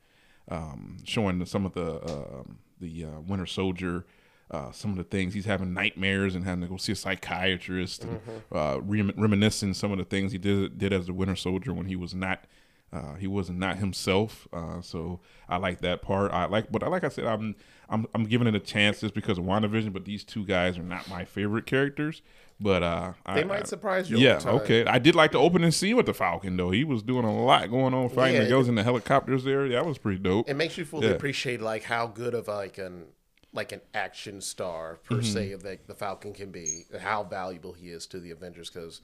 [0.48, 4.06] um, showing some of the um the uh, Winter Soldier.
[4.52, 8.04] Uh, some of the things he's having nightmares and having to go see a psychiatrist
[8.04, 8.20] and
[8.52, 11.86] uh, rem- reminiscing some of the things he did did as the Winter Soldier when
[11.86, 12.46] he was not
[12.92, 14.48] uh, he wasn't not himself.
[14.52, 16.32] Uh, so I like that part.
[16.32, 17.56] I like, but I like I said, I'm
[17.90, 19.94] I'm I'm giving it a chance just because of WandaVision.
[19.94, 22.24] But these two guys are not my favorite characters.
[22.60, 24.18] But uh, They I, might I- surprise you.
[24.18, 24.84] yeah, okay.
[24.86, 26.72] I did like the opening scene with the Falcon though.
[26.72, 29.70] He was doing a lot going on fighting Yeah, the girls in the helicopters there.
[29.70, 30.50] That was pretty dope.
[30.50, 31.14] It makes you fully Yeah.
[31.14, 33.06] appreciate like how good of like an
[33.54, 35.24] like an action star per Mm-hmm.
[35.24, 38.70] se of like the Falcon can be, and how valuable he is to the Avengers
[38.70, 39.02] because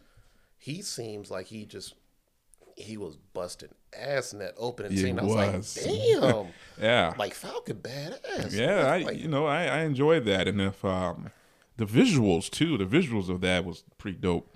[0.58, 1.96] he seems like he just
[2.78, 5.18] he was busting ass in that opening He scene.
[5.18, 5.78] I was, was.
[5.78, 5.86] like,
[6.22, 6.48] damn,
[6.82, 8.52] yeah, like Falcon badass.
[8.52, 8.88] yeah.
[8.88, 11.32] I Like, you know I, I enjoyed that, and if um
[11.78, 14.50] the visuals too, the visuals of that was pretty dope.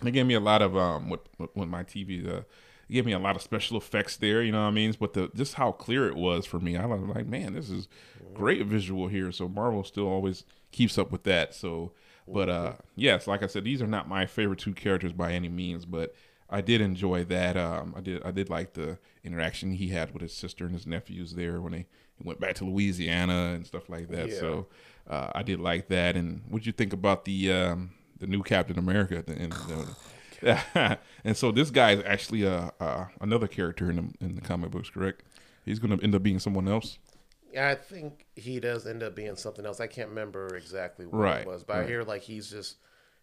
[0.00, 1.20] They gave me a lot of um with,
[1.54, 2.26] with my TV.
[2.26, 2.42] Uh,
[2.90, 4.42] gave me a lot of special effects there.
[4.42, 4.94] You know what I mean?
[4.98, 7.86] But the just how clear it was for me, I was like, man, this is
[8.38, 9.32] great visual here.
[9.32, 11.54] So Marvel still always keeps up with that.
[11.54, 11.92] So,
[12.26, 15.48] but uh, yes, like I said, these are not my favorite two characters by any
[15.48, 16.14] means, but
[16.50, 17.56] I did enjoy that.
[17.56, 20.86] Um, I did I did like the interaction he had with his sister and his
[20.86, 21.86] nephews there when they
[22.22, 24.30] went back to Louisiana and stuff like that.
[24.30, 24.40] Yeah.
[24.40, 24.66] So
[25.08, 26.16] uh, I did like that.
[26.16, 29.54] And what'd you think about the um, the new Captain America at the end?
[31.24, 34.70] and so this guy is actually uh, uh, another character in the in the comic
[34.70, 35.22] books, correct?
[35.64, 36.98] He's going to end up being someone else.
[37.56, 39.80] I think he does end up being something else.
[39.80, 42.76] I can't remember exactly what Right, it was, but I hear like he's just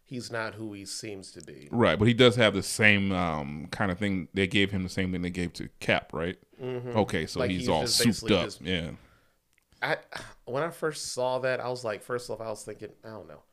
[0.04, 1.68] he's not who he seems to be.
[1.72, 4.28] Right, but he does have the same um, kind of thing.
[4.34, 6.38] They gave him the same thing they gave to Cap, right?
[6.62, 8.46] Okay, so Like, he's, he's all souped up.
[8.46, 8.92] just- yeah,
[9.82, 9.98] I
[10.46, 13.28] when I first saw that, I was like, first off, I was thinking, I don't
[13.28, 13.44] know,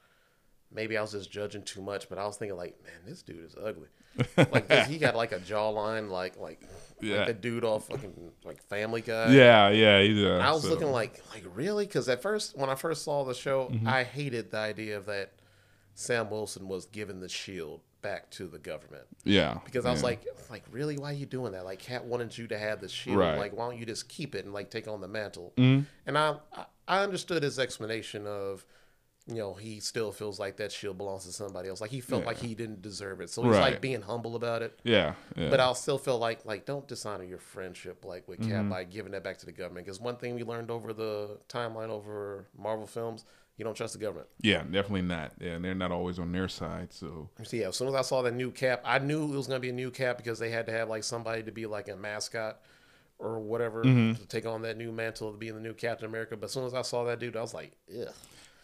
[0.71, 3.45] maybe I was just judging too much, but I was thinking like, man, this dude
[3.45, 3.89] is ugly.
[4.53, 6.61] like, he got like a jawline, like like
[7.03, 7.17] Yeah.
[7.19, 9.33] like the dude off fucking like Family Guy.
[9.33, 10.01] yeah, yeah.
[10.03, 13.03] He's, uh, I was so- looking like like really because at first when I first
[13.03, 13.89] saw the show, Mm-hmm.
[13.89, 15.33] I hated the idea of that
[15.95, 20.07] Sam Wilson was giving the shield back to the government yeah, because I was yeah.
[20.09, 21.65] like like really why are you doing that?
[21.65, 23.31] Like Cap wanted you to have the shield, Right.
[23.33, 23.41] Mm-hmm.
[23.41, 25.53] like why don't you just keep it and like take on the mantle?
[25.57, 28.65] And I I- I understood his explanation of.
[29.29, 31.81] You know, he still feels like that shield belongs to somebody else.
[31.81, 32.27] Like he felt Yeah.
[32.27, 33.73] like he didn't deserve it, so he's Right.
[33.73, 34.77] like being humble about it.
[34.83, 35.49] yeah, yeah.
[35.49, 38.71] But I'll still feel like like don't dishonor your friendship like with Cap Mm-hmm.
[38.71, 39.87] by giving that back to the government.
[39.87, 43.25] Because one thing we learned over the timeline over Marvel films,
[43.57, 44.27] you don't trust the government.
[44.41, 45.33] yeah, definitely not.
[45.39, 46.93] Yeah, and they're not always on their side.
[46.93, 49.47] So So yeah, as soon as I saw that new Cap, I knew it was
[49.47, 51.89] gonna be a new Cap because they had to have like somebody to be like
[51.89, 52.61] a mascot
[53.21, 54.21] or whatever Mm-hmm.
[54.21, 56.37] to take on that new mantle to be the new Captain America.
[56.37, 57.71] But as soon as I saw that dude, I was like,
[58.01, 58.13] ugh.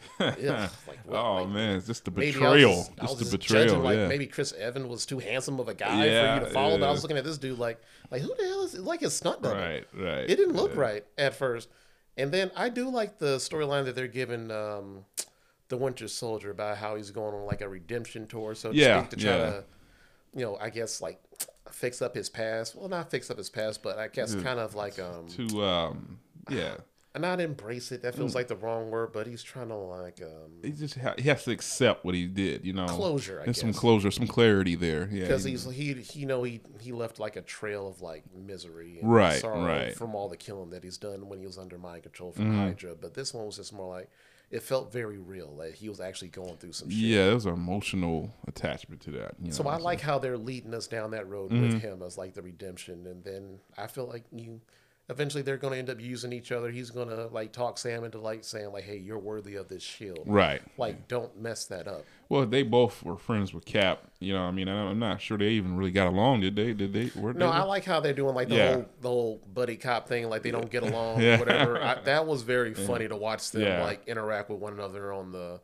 [0.20, 0.36] Ugh.
[0.86, 2.76] Like, oh Like, man, it's just the betrayal.
[2.76, 3.66] was just, the just betrayal.
[3.66, 4.08] judging, like yeah.
[4.08, 6.78] maybe Chris Evans was too handsome of a guy Yeah, for you to follow.
[6.78, 7.80] But I was looking at this dude like,
[8.10, 8.82] like who the hell is it?
[8.82, 9.56] like his stunt double?
[9.56, 10.28] right, right.
[10.30, 10.80] It didn't look yeah.
[10.80, 11.68] right at first.
[12.16, 15.04] And then I do like the storyline that they're giving um,
[15.68, 19.00] the Winter Soldier about how he's going on like a redemption tour, so to Yeah,
[19.00, 19.46] speak, to try yeah.
[19.50, 19.64] to,
[20.34, 21.20] you know, I guess like
[21.70, 22.74] fix up his past.
[22.74, 26.18] Well, not fix up his past, but I guess kind of like um, To um,
[26.50, 26.74] yeah.
[27.16, 28.02] Not embrace it.
[28.02, 28.18] That Mm.
[28.18, 31.28] feels like the wrong word, but he's trying to like um, He just ha- he
[31.28, 32.86] has to accept what he did, you know.
[32.86, 35.08] Closure, I and some closure, some clarity there.
[35.10, 38.98] Yeah, because he's he he know he he left like a trail of like misery
[39.00, 39.94] and Right, sorrow right.
[39.96, 42.94] from all the killing that he's done when he was under mind control from Hydra.
[42.94, 44.10] But this one was just more like
[44.50, 45.54] it felt very real.
[45.56, 46.98] Like he was actually going through some shit.
[46.98, 49.34] yeah, there's an emotional attachment to that.
[49.42, 51.62] You So know, I like how they're leading us down that road Mm-hmm.
[51.74, 54.60] with him as like the redemption, and then I feel like you.
[55.10, 56.70] Eventually, they're going to end up using each other.
[56.70, 59.82] He's going to like talk Sam into like saying like, "Hey, you're worthy of this
[59.82, 60.20] shield.
[60.26, 60.60] right.
[60.76, 64.02] Like, don't mess that up." Well, they both were friends with Cap.
[64.20, 66.40] You know, I mean, I'm not sure they even really got along.
[66.42, 66.74] Did they?
[66.74, 67.10] Did they?
[67.18, 67.56] Were No, they?
[67.56, 68.72] I like how they're doing like the Yeah.
[68.74, 70.28] whole the whole buddy cop thing.
[70.28, 71.38] Like they don't get along, Yeah.
[71.38, 71.82] whatever.
[71.82, 73.82] I, that was very funny to watch them Yeah.
[73.84, 75.60] like interact with one another on the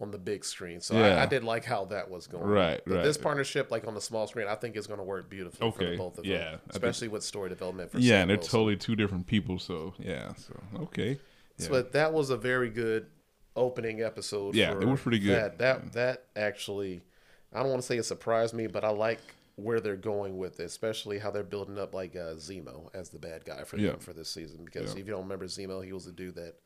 [0.00, 0.80] on the big screen.
[0.80, 1.16] So Yeah.
[1.16, 2.44] I, I did like how that was going.
[2.44, 5.30] Right, But This partnership, like on the small screen, I think is going to work
[5.30, 6.32] beautifully for Okay, the both of them.
[6.32, 8.50] yeah, think- especially with story development for yeah, Sam and they're Wilson.
[8.52, 9.58] totally two different people.
[9.58, 11.18] So yeah, so okay.
[11.58, 11.68] Yeah.
[11.70, 13.06] But that was a very good
[13.54, 14.54] opening episode.
[14.54, 15.34] Yeah, for it was pretty good.
[15.34, 17.00] That that, that actually,
[17.54, 19.20] I don't want to say it surprised me, but I like
[19.54, 23.18] where they're going with it, especially how they're building up like uh, Zemo as the
[23.18, 23.92] bad guy for Yeah.
[23.92, 24.66] them for this season.
[24.66, 25.00] Because Yeah.
[25.00, 26.56] if you don't remember Zemo, he was the dude that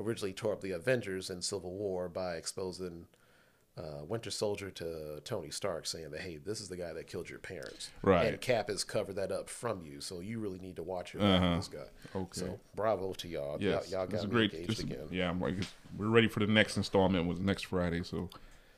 [0.00, 3.06] originally tore up the Avengers in Civil War by exposing.
[3.78, 7.30] Uh, Winter Soldier to Tony Stark saying that hey, this is the guy that killed
[7.30, 8.26] your parents, Right.
[8.26, 11.22] And Cap has covered that up from you, so you really need to watch your
[11.22, 11.56] Uh-huh.
[11.56, 11.86] this guy.
[12.14, 12.28] Okay.
[12.32, 13.56] So bravo to y'all.
[13.62, 14.52] Yes, y'all, y'all got great.
[14.52, 15.06] engaged This is- again.
[15.12, 15.54] yeah, I'm like,
[15.96, 17.26] we're ready for the next installment.
[17.26, 18.28] Was next Friday, so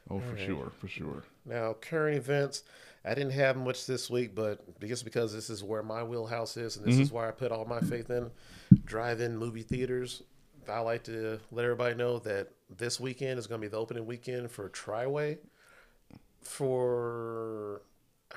[0.08, 1.24] oh, for sure, for sure.
[1.46, 2.62] Now, current events,
[3.04, 6.76] I didn't have much this week, but just because this is where my wheelhouse is
[6.76, 7.02] and this Mm-hmm.
[7.02, 8.30] is where I put all my faith in,
[8.84, 10.22] drive-in movie theaters.
[10.68, 14.06] I like to let everybody know that this weekend is going to be the opening
[14.06, 15.38] weekend for Triway.
[16.42, 17.82] For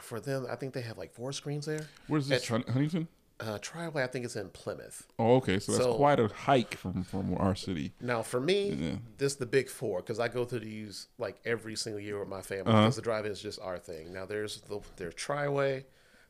[0.01, 1.88] for them, I think they have like four screens there.
[2.07, 2.47] Where's this?
[2.47, 3.07] Hun- Huntington?
[3.39, 5.07] Uh, Triway, I think it's in Plymouth.
[5.19, 5.59] Oh, okay.
[5.59, 7.93] So that's So- quite a hike from from our city.
[7.99, 8.95] Now, for me, Yeah.
[9.17, 12.30] this is the big four because I go through these like every single year with
[12.30, 12.84] my family Uh-huh.
[12.84, 14.13] because the drive-in is just our thing.
[14.13, 15.84] Now, there's the there's Triway,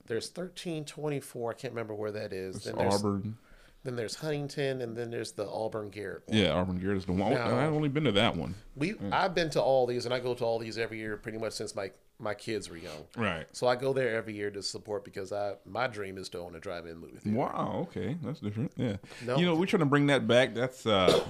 [0.08, 1.52] there's thirteen twenty four.
[1.52, 2.56] I can't remember where that is.
[2.58, 3.38] It's Then there's, Auburn.
[3.86, 6.24] Then there's Huntington, and then there's the Auburn Garrett.
[6.28, 6.38] one.
[6.38, 7.34] Yeah, Auburn Garrett is the one.
[7.34, 8.56] Now- I've only been to that one.
[8.76, 11.38] We I've been to all these, and I go to all these every year pretty
[11.38, 13.06] much since my my kids were young.
[13.16, 13.46] Right.
[13.52, 16.56] So I go there every year to support because I my dream is to own
[16.56, 17.38] a drive-in movie theater.
[17.38, 17.88] Wow.
[17.90, 18.72] Okay, that's different.
[18.76, 18.98] Yeah.
[19.26, 19.38] No.
[19.38, 20.56] You know, we're trying to bring that back.
[20.56, 21.24] That's uh,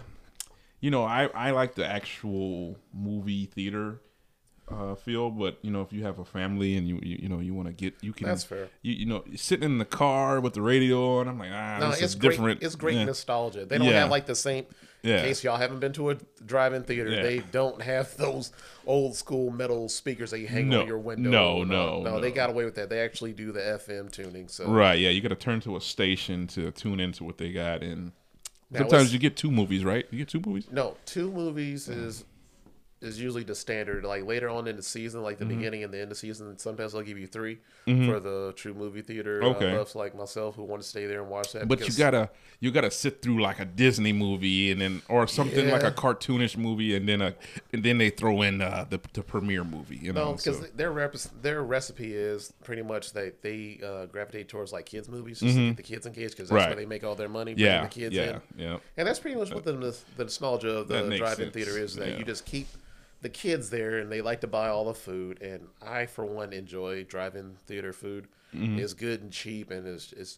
[0.79, 3.99] you know, I I like the actual movie theater
[4.67, 7.39] uh, feel, but you know, if you have a family and you you, you know
[7.39, 8.67] you want to get you can That's fair.
[8.81, 11.89] You you know sitting in the car with the radio on, I'm like ah, No,
[11.91, 12.29] this it's is great.
[12.31, 12.63] different.
[12.63, 13.05] It's great Yeah.
[13.05, 13.65] nostalgia.
[13.65, 14.01] They don't Yeah.
[14.01, 14.65] have like the same.
[15.03, 15.17] Yeah.
[15.17, 17.21] In case y'all haven't been to a drive-in theater, Yeah.
[17.21, 18.51] they don't have those
[18.87, 20.81] old school metal speakers that you hang No.
[20.81, 21.29] on your window.
[21.29, 22.01] No, no, all.
[22.03, 22.89] no, They got away with that.
[22.89, 24.47] They actually do the FM tuning.
[24.47, 27.51] So Right, yeah, you got to turn to a station to tune into what they
[27.51, 28.13] got, and
[28.71, 30.07] Now, sometimes you get two movies, right?
[30.09, 30.67] You get two movies.
[30.71, 32.25] No, two movies is
[33.01, 34.03] is usually the standard.
[34.05, 35.49] Like later on in the season, like Mm-hmm.
[35.49, 37.57] the beginning and the end of the season, sometimes they'll give you 3
[38.07, 39.71] for the true movie theater uh, Okay.
[39.75, 41.67] buffs like myself who want to stay there and watch that.
[41.67, 42.29] But you gotta
[42.61, 46.57] you gotta sit through like a Disney movie and then or something like a cartoonish
[46.57, 47.35] movie and then a
[47.73, 49.97] and then they throw in uh, the the premiere movie.
[49.97, 54.05] You know, No, because so- their rep- their recipe is pretty much they they uh,
[54.07, 56.55] gravitate towards like kids movies, just to get the kids engaged because that's Mm-hmm.
[56.55, 56.69] Right.
[56.69, 57.53] where they make all their money.
[57.57, 59.73] yeah, the kids yeah, in, yeah, and that's pretty much what the
[60.15, 61.53] the nostalgia of the drive-in sense.
[61.53, 61.95] theater is.
[61.95, 62.17] That Yeah.
[62.19, 62.67] you just keep
[63.25, 65.41] the kids there, and they like to buy all the food.
[65.41, 68.27] And I, for one, enjoy drive-in theater food.
[68.53, 68.77] Mm-hmm.
[68.77, 70.37] It's good and cheap, and it's it's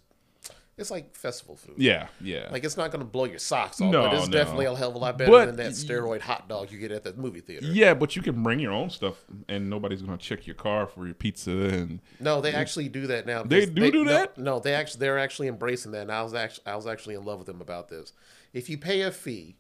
[0.77, 1.73] it's like festival food.
[1.77, 2.47] yeah, yeah.
[2.51, 4.37] Like it's not going to blow your socks off, No, but it's no.
[4.37, 6.91] definitely a hell of a lot better But than that steroid hot dog you get
[6.91, 7.65] at the movie theater.
[7.65, 9.15] yeah, but you can bring your own stuff,
[9.49, 11.51] and nobody's gonna check your car for your pizza.
[11.51, 13.43] And No, they actually do that now.
[13.43, 14.37] They do do no- that?
[14.37, 16.03] No, they actually they're actually embracing that.
[16.03, 18.13] And I was actually I was actually in love with them about this.
[18.53, 19.55] If you pay a fee,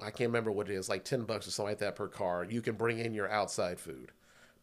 [0.00, 2.44] I can't remember what it is, like ten bucks or something like that per car,
[2.48, 4.12] you can bring in your outside food,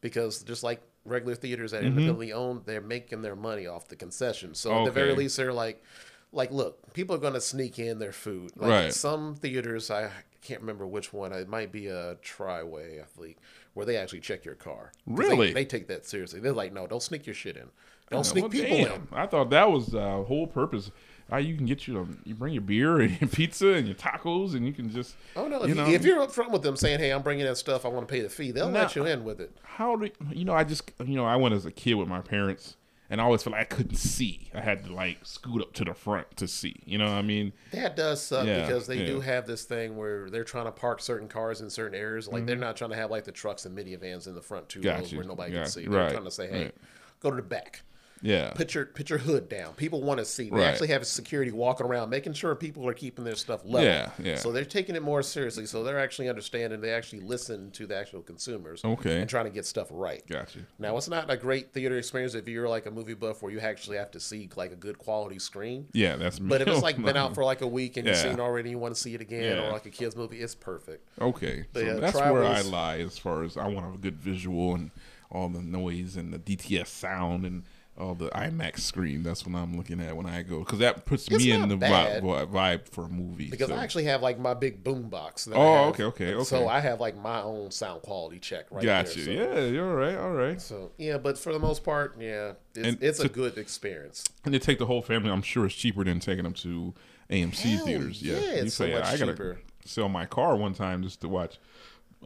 [0.02, 1.88] because just like regular theaters that Mm-hmm.
[1.88, 4.56] independently owned, they're making their money off the concession.
[4.56, 5.84] So at the very least, they're like,
[6.32, 8.52] like look, people are going to sneak in their food.
[8.56, 8.94] Like Right.
[8.94, 10.10] Some theaters, I
[10.42, 11.32] can't remember which one.
[11.32, 13.38] It might be a Triway, I think,
[13.74, 14.92] where they actually check your car.
[15.06, 15.54] Really?
[15.54, 16.40] They, take that seriously.
[16.40, 17.64] They're like, no, don't sneak your shit in.
[18.10, 18.92] Don't Well, sneak people damn.
[18.94, 19.08] in.
[19.12, 20.92] I thought that was the whole purpose.
[21.32, 24.54] Uh, you can get you you bring your beer and your pizza and your tacos,
[24.54, 25.64] and you can just Oh no!
[25.64, 27.84] If, you know if you're upfront with them saying, "Hey, I'm bringing that stuff.
[27.84, 29.52] I want to pay the fee," they'll Now- let you in with it.
[29.64, 30.54] how do you know?
[30.54, 32.78] I just you know I went as a kid with my parents,
[33.10, 34.52] and I always felt like I couldn't see.
[34.54, 36.76] I had to like scoot up to the front to see.
[36.86, 37.54] You know what I mean?
[37.72, 41.02] That does suck Yeah, because they do have this thing where they're trying to park
[41.02, 42.28] certain cars in certain areas.
[42.28, 42.46] Like Mm-hmm.
[42.46, 45.00] they're not trying to have like the trucks and minivans in the front two Got
[45.00, 45.88] rows where nobody Got can see.
[45.88, 46.76] They're Right, trying to say, "Hey, right.
[47.20, 47.82] go to the back."
[48.22, 48.52] Yeah.
[48.56, 49.74] Put your put your hood down.
[49.74, 50.50] People want to see.
[50.50, 50.66] They Right.
[50.68, 53.84] actually have security walking around, making sure people are keeping their stuff level.
[53.84, 54.38] Yeah, yeah.
[54.38, 55.66] So they're taking it more seriously.
[55.66, 56.82] So they're actually understanding.
[56.82, 58.84] They actually listen to the actual consumers.
[58.84, 59.20] Okay.
[59.20, 60.26] And trying to get stuff right.
[60.28, 60.60] Gotcha.
[60.80, 63.60] Now it's not a great theater experience if you're like a movie buff where you
[63.60, 65.88] actually have to see like a good quality screen.
[65.94, 66.40] Yeah, that's.
[66.40, 68.70] But if it's like been out for like a week and you've seen it already,
[68.70, 69.68] and you want to see it again, Yeah.
[69.68, 71.08] or like a kids movie, it's perfect.
[71.22, 74.74] Okay, so yeah, that's where I lie as far as I want a good visual
[74.74, 74.92] and
[75.30, 77.64] all the noise and the DTS sound and
[77.98, 79.24] all the IMAX screen.
[79.24, 81.70] That's what I'm looking at when I go because that puts It's me in not
[81.70, 82.24] the bad.
[82.24, 83.50] vibe, vibe for a movie.
[83.50, 83.76] Because so.
[83.76, 85.46] I actually have like my big boom box.
[85.46, 85.88] That Oh, have.
[85.94, 86.44] okay, okay, okay.
[86.44, 89.18] So I have like my own sound quality check right got there.
[89.18, 89.24] you.
[89.26, 90.16] So, Yeah, you're all right.
[90.18, 90.62] All right.
[90.62, 94.24] So yeah, but for the most part, yeah, it's, And it's a to- good experience.
[94.44, 95.30] And to take the whole family.
[95.32, 96.94] I'm sure it's cheaper than taking them to
[97.30, 98.22] AMC Hell theaters.
[98.22, 101.60] Yeah, it's so much I gotta cheaper." sell my car one time just to watch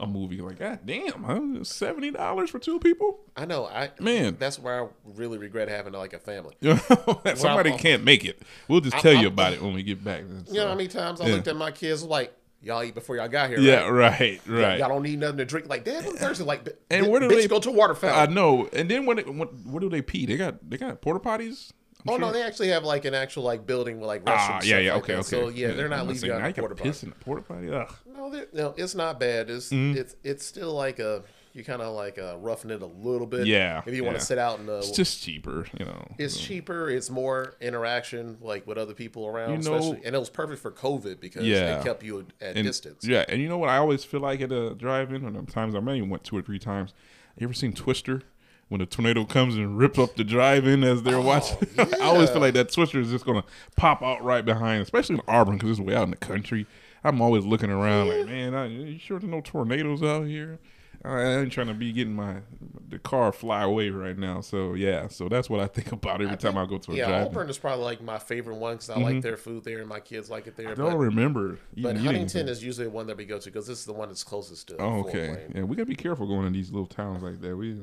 [0.00, 0.40] a movie.
[0.40, 1.64] Like, God damn, huh?
[1.64, 3.20] seventy dollars for two people.
[3.36, 3.66] I know.
[3.66, 4.36] I Man.
[4.38, 6.56] that's where I really regret having like a family.
[7.36, 8.42] Somebody can't make it.
[8.68, 10.22] We'll just I'm- tell you I'm- about it when we get back.
[10.48, 11.34] You know how many times I Yeah.
[11.34, 13.58] looked at my kids like, y'all eat before y'all got here.
[13.60, 14.20] Yeah, right?
[14.20, 14.78] right, right.
[14.78, 15.68] Y'all don't need nothing to drink.
[15.68, 16.44] Like, Dad, I'm thirsty.
[16.44, 18.68] Like, And where do bitch, they- go to a water I know.
[18.72, 20.26] And then when, it, when where do they pee?
[20.26, 21.72] They got they got porta potties.
[22.06, 24.36] I'm oh no, they actually have like an actual like building with like restrooms.
[24.38, 25.18] Ah, yeah, yeah, like okay, that.
[25.20, 25.28] okay.
[25.28, 26.98] So yeah, they're not leaving out you in got porta potty.
[27.02, 27.66] in the porta potty.
[27.66, 29.50] No, no, it's not bad.
[29.50, 29.98] It's Mm-hmm.
[29.98, 31.22] it's it's still like a
[31.52, 33.44] you kind of like uh, roughing it a little bit.
[33.48, 34.20] Yeah, If you want yeah.
[34.20, 36.06] to sit out in the, It's just cheaper, you know.
[36.16, 36.88] it's cheaper.
[36.88, 39.50] It's more interaction like with other people around.
[39.64, 41.80] You know- especially, and it was perfect for COVID because Yeah.
[41.80, 43.04] it kept you at and, distance.
[43.04, 45.80] Yeah, and you know what I always feel like at a drive-in, and times I
[45.80, 46.94] maybe went two or three times.
[47.36, 48.22] You ever seen Twister?
[48.70, 52.30] When a tornado comes and rips up the drive-in as they're oh, watching, I always
[52.30, 53.44] feel like that Twister is just gonna
[53.76, 56.66] pop out right behind, especially in Auburn because it's way out in the country.
[57.02, 60.60] I'm always looking around like, man, I, you sure there's no tornadoes out here?
[61.04, 62.42] I ain't trying to be getting my
[62.88, 64.42] the car fly away right now.
[64.42, 67.24] So yeah, so that's what I think about every time I go to a Yeah.
[67.24, 69.20] Auburn is probably like my favorite one because I like mm-hmm.
[69.20, 70.70] their food there and my kids like it there.
[70.70, 71.58] I don't But, remember.
[71.76, 74.08] but Huntington is usually the one that we go to because this is the one
[74.08, 74.76] that's closest to.
[74.76, 75.46] Oh, okay.
[75.54, 77.56] Yeah, we gotta be careful going in these little towns like that.
[77.56, 77.78] We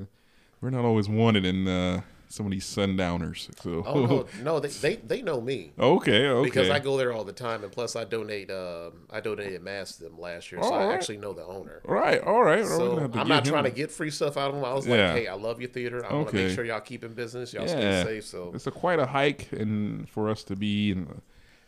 [0.62, 3.50] we're not always wanted in uh, some of these sundowners.
[3.62, 5.72] So Oh no, no, they, they they know me.
[5.80, 6.44] okay, okay.
[6.50, 8.52] Because I go there all the time, and plus I donate.
[8.52, 11.82] Um, I donated masks to them last year, so All I actually know the owner.
[11.88, 12.66] all right, all right.
[12.66, 14.66] So gonna have to I'm not him- trying to get free stuff out of them.
[14.66, 15.08] I was Yeah.
[15.14, 16.06] like, hey, I love your theater.
[16.06, 17.54] I want to make sure y'all keep in business.
[17.54, 18.26] Y'all Yeah, stay safe.
[18.26, 21.22] So it's a quite a hike, and for us to be and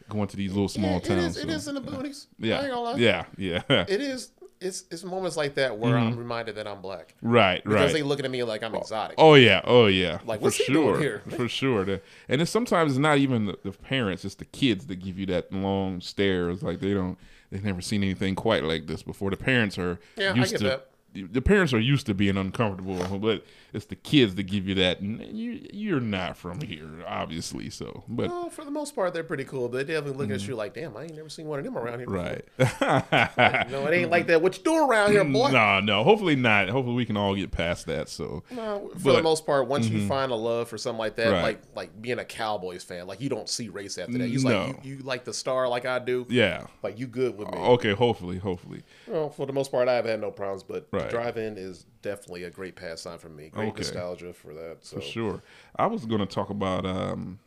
[0.10, 1.38] going to these little small yeah, towns.
[1.38, 2.26] It is, so, is in the boonies.
[2.42, 2.96] I Yeah, ain't gonna lie.
[2.98, 3.62] yeah, yeah.
[3.88, 4.32] It is.
[4.62, 6.20] It's it's moments like that where I'm mm-hmm.
[6.20, 7.80] reminded that I'm black right, because right.
[7.82, 9.16] Because they looking at me like I'm exotic.
[9.18, 10.20] Oh yeah, oh yeah.
[10.26, 11.24] Like, for what's he sure, doing here?
[11.30, 12.02] For sure.
[12.28, 15.26] And it's sometimes it's not even the, the parents; it's the kids that give you
[15.28, 16.50] that long stare.
[16.50, 17.18] It's like they don't,
[17.52, 19.30] they've never seen anything quite like this before.
[19.30, 20.64] The parents are Yeah, I used get to.
[20.66, 20.86] that.
[21.14, 23.44] The parents are used to being uncomfortable, but
[23.74, 25.00] it's the kids that give you that.
[25.00, 27.70] And you, you're not from here, obviously.
[27.72, 29.70] So, but Well, for the most part, they're pretty cool.
[29.70, 30.52] They definitely look at mm-hmm.
[30.52, 32.08] you like, damn, I ain't never seen one of them around here.
[32.08, 32.22] before."
[32.60, 33.70] right.
[33.72, 34.42] No, it ain't like that.
[34.42, 35.50] What you doing around here, boy?
[35.52, 36.04] no, no.
[36.04, 36.70] Hopefully not.
[36.70, 38.10] Hopefully we can all get past that.
[38.10, 40.08] So, No, for But- the most part, once you mm-hmm.
[40.08, 41.42] find a love for something like that, Right.
[41.42, 44.30] like like being a Cowboys fan, like you don't see race after that.
[44.30, 44.66] You No.
[44.68, 46.26] like you, you like the star like I do.
[46.30, 46.68] yeah.
[46.84, 47.58] Like you good with me.
[47.58, 47.94] Okay.
[47.94, 48.84] Hopefully, hopefully.
[49.08, 50.99] Well, for the most part, I have had no problems, but Right.
[51.08, 53.50] Drive-in is definitely a great pastime for me.
[53.50, 53.76] Great Okay.
[53.76, 54.78] nostalgia for that.
[54.86, 55.44] So For sure.
[55.76, 57.40] I was going to talk about um,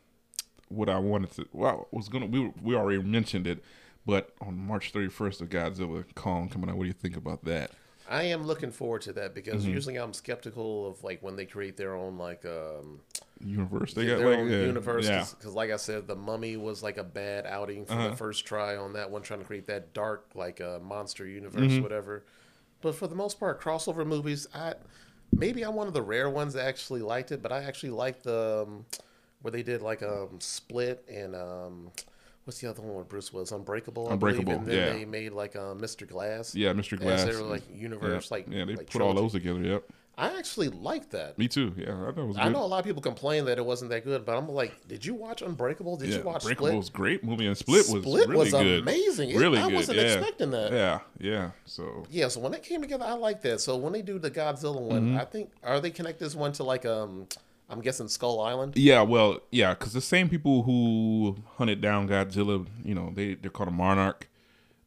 [0.68, 1.48] what I wanted to.
[1.52, 2.28] Well, I was going to.
[2.30, 3.64] We we already mentioned it,
[4.06, 6.76] but on March 31st, the Godzilla Kong coming out.
[6.76, 7.72] What do you think about that?
[8.06, 9.66] I am looking forward to that because Mm-hmm.
[9.66, 13.00] usually I'm skeptical of like when they create their own like um
[13.44, 13.94] Universe.
[13.94, 15.06] They got their like own yeah, universe.
[15.06, 15.26] Yeah.
[15.30, 18.10] Because, like I said, the Mummy was like a bad outing for Uh-huh.
[18.10, 21.72] the first try on that one, trying to create that dark like uh, monster universe,
[21.72, 21.80] Mm-hmm.
[21.80, 22.24] whatever.
[22.82, 24.74] But for the most part, crossover movies, I
[25.32, 28.24] maybe I'm one of the rare ones that actually liked it, but I actually liked
[28.24, 28.84] the um,
[29.40, 31.90] where they did like um Split and um.
[32.44, 34.08] What's the other one where Bruce was Unbreakable?
[34.08, 34.92] I believe, Unbreakable, and then yeah.
[34.94, 36.08] they made like uh, Mr.
[36.08, 36.56] Glass.
[36.56, 36.98] Yeah, Mr.
[36.98, 37.22] Glass.
[37.22, 39.60] They were like yeah, universe, like yeah, they like put all those together.
[39.60, 39.84] Yep.
[40.18, 41.38] I actually liked that.
[41.38, 41.72] Me too.
[41.76, 42.44] Yeah, I thought it was good.
[42.44, 44.86] I know a lot of people complain that it wasn't that good, but I'm like,
[44.86, 45.96] did you watch Unbreakable?
[45.96, 46.76] Did yeah, you watch Unbreakable Split?
[46.76, 48.82] was great movie, and Split was Split really was good.
[48.82, 49.30] amazing.
[49.30, 49.74] It- Really I good.
[49.74, 50.04] wasn't yeah.
[50.04, 50.70] expecting that.
[50.72, 51.50] Yeah, yeah.
[51.64, 53.60] So Yeah, so when they came together, I like that.
[53.62, 55.12] So when they do the Godzilla Mm-hmm.
[55.14, 57.26] one, I think are they connect this one to like um,
[57.70, 58.76] I'm guessing Skull Island.
[58.76, 63.50] Yeah, well, yeah, because the same people who hunted down Godzilla, you know, they they're
[63.50, 64.28] called a monarch.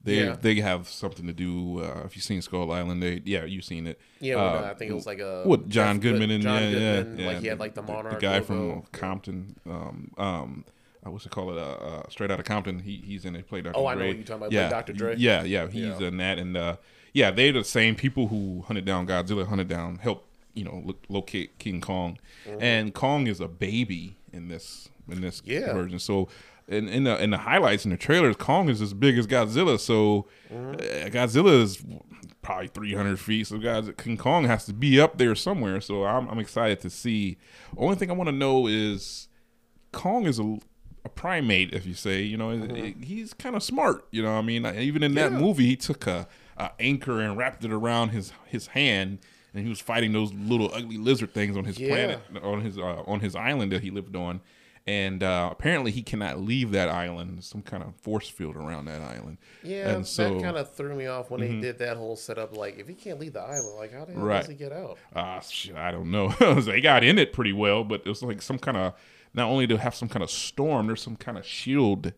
[0.05, 0.35] They Yeah.
[0.39, 1.79] they have something to do.
[1.83, 3.99] Uh, if you've seen Skull Island, they yeah, you've seen it.
[4.21, 6.71] Yeah, Uh, uh, I think it was like a what John Goodman and John yeah,
[6.71, 8.13] Goodman, yeah, like he had like the monarch.
[8.13, 8.45] the guy logo.
[8.45, 9.55] from Compton.
[9.69, 10.65] Um, um,
[11.03, 12.79] I wish to call it uh, uh, straight out of Compton.
[12.79, 13.47] He he's in it.
[13.47, 13.77] Played Dr.
[13.77, 14.93] Oh, I know what you're talking about, Yeah, like Dr.
[14.93, 15.15] Dre.
[15.17, 16.07] Yeah, yeah, he's Yeah.
[16.07, 16.77] in that, and uh,
[17.13, 20.95] yeah, they're the same people who hunted down Godzilla, hunted down, helped you know lo-
[21.09, 22.19] locate King Kong,
[22.59, 25.73] and Kong is a baby in this in this Yeah.
[25.73, 25.97] version.
[25.99, 26.29] So.
[26.67, 29.79] In, in the in the highlights in the trailers, Kong is as big as Godzilla.
[29.79, 30.75] So uh,
[31.09, 31.83] Godzilla is
[32.41, 33.45] probably 300 feet.
[33.47, 35.79] So guys, King Kong has to be up there somewhere.
[35.81, 37.37] So I'm, I'm excited to see.
[37.77, 39.27] Only thing I want to know is
[39.91, 40.57] Kong is a,
[41.03, 42.21] a primate, if you say.
[42.23, 44.07] You know, it- he's kind of smart.
[44.11, 45.37] You know, what I mean, even in that Yeah.
[45.39, 49.19] movie, he took a, a anchor and wrapped it around his his hand.
[49.53, 51.87] And he was fighting those little ugly lizard things on his Yeah.
[51.89, 54.41] planet, on his uh, on his island that he lived on,
[54.87, 57.43] and uh, apparently he cannot leave that island.
[57.43, 59.37] Some kind of force field around that island.
[59.63, 60.37] Yeah, and so Mm-hmm.
[60.37, 62.55] that kind of threw me off when they did that whole setup.
[62.55, 64.39] Like, if he can't leave the island, like, how the hell Right.
[64.41, 64.97] does he get out?
[65.15, 66.29] Ah, shit, I don't know.
[66.61, 68.93] they got in it pretty well, but it was like some kind of
[69.33, 72.13] not only to have some kind of storm, there's some kind of shield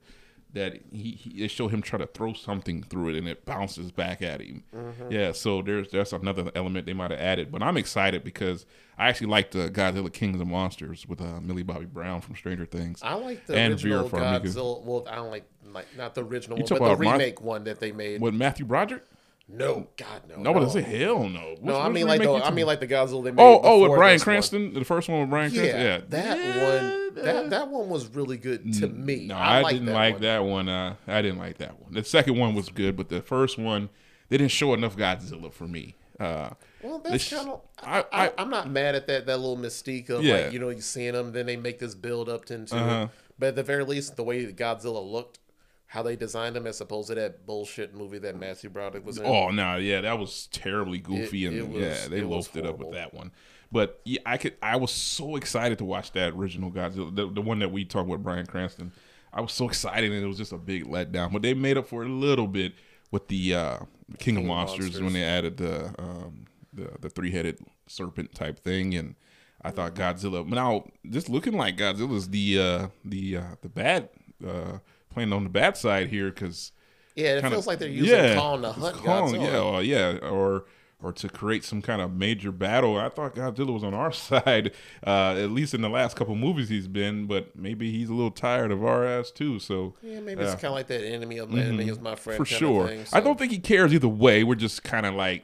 [0.54, 3.92] that he, he they show him try to throw something through it and it bounces
[3.92, 4.64] back at him.
[5.10, 7.52] Yeah, so there's that's another element they might have added.
[7.52, 8.66] But I'm excited because
[8.98, 12.66] I actually like the Godzilla Kings of Monsters with uh, Millie Bobby Brown from Stranger
[12.66, 13.02] Things.
[13.04, 14.40] I like the And original Vera.
[14.40, 14.82] Godzilla.
[14.84, 17.42] Well, I don't like, like not the original You one, but the about Mar- remake
[17.42, 18.22] one that they made.
[18.22, 19.04] With Matthew Broderick?
[19.50, 20.36] No, God, no.
[20.42, 21.52] No, but I say hell no.
[21.52, 23.42] Which- No, I mean like the, I mean like the Godzilla they made.
[23.42, 24.34] Oh, oh, with Bryan this one.
[24.34, 25.82] Cranston, the first one with Bryan Yeah, Cranston.
[25.82, 26.38] Yeah, that
[26.84, 27.16] one.
[27.24, 29.28] That that one was really good to me.
[29.28, 30.22] No, I, I, didn't that like one.
[30.24, 30.70] that one.
[30.70, 31.94] Uh, I didn't like that one.
[31.94, 33.90] The second one was good, but the first one
[34.30, 35.96] they didn't show enough Godzilla for me.
[36.20, 36.50] Uh,
[36.84, 37.62] Well, that's kind of.
[37.82, 39.26] I- I, I- I, am not mad at that.
[39.28, 40.36] That little mystique of Yeah.
[40.44, 43.08] like you know you seeing them, then they make this build up into Uh-huh.
[43.40, 45.40] But at the very least, the way Godzilla looked,
[45.88, 49.26] how they designed him, as opposed to that bullshit movie that Matthew Broderick was in.
[49.26, 52.56] oh no, yeah, that was terribly goofy, It- and it was- yeah, they it loafed
[52.56, 53.32] it up with that one.
[53.72, 54.56] But yeah, I could.
[54.62, 58.08] I was so excited to watch that original Godzilla, the, the one that we talked
[58.08, 58.94] with Bryan Cranston.
[59.34, 61.34] I was so excited, and it was just a big letdown.
[61.34, 62.74] But they made up for it a little bit
[63.12, 63.78] with the uh,
[64.20, 65.04] King, of of Monsters, Monsters.
[65.04, 69.16] when they added the um, the, the three headed serpent type thing, and
[69.62, 70.48] I thought Godzilla.
[70.48, 74.08] Now, just looking like Godzilla's the uh, the uh, the bad
[74.48, 74.78] uh,
[75.18, 76.72] playing on the bad side here because
[77.16, 79.42] yeah, it kinda- feels like they're using Kong to hunt Kong, Godzilla.
[79.52, 80.66] yeah, or, yeah, or
[81.00, 82.98] or to create some kind of major battle.
[82.98, 84.72] I thought Godzilla was on our side,
[85.06, 88.32] uh, at least in the last couple movies he's been, but maybe he's a little
[88.32, 89.60] tired of our ass too.
[89.60, 92.36] So Yeah, maybe it's kind of like that enemy of my enemy is my friend.
[92.40, 92.44] Mm-hmm.
[92.44, 94.44] for sure, thing, I don't think he cares either way.
[94.44, 95.44] We're just kind of like.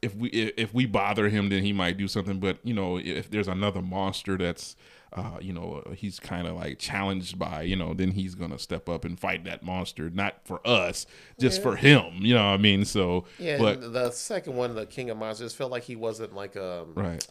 [0.00, 2.38] If we if we bother him, then he might do something.
[2.38, 4.76] But you know, if there's another monster that's
[5.12, 8.58] uh, you know, uh, he's kind of like challenged by, you know, then he's gonna
[8.58, 11.06] step up and fight that monster, not for us,
[11.40, 12.04] just for him.
[12.20, 12.84] You know what I mean?
[12.84, 16.34] So, Yeah, but and the second one, the King of Monsters, felt like he wasn't
[16.34, 17.26] like a right,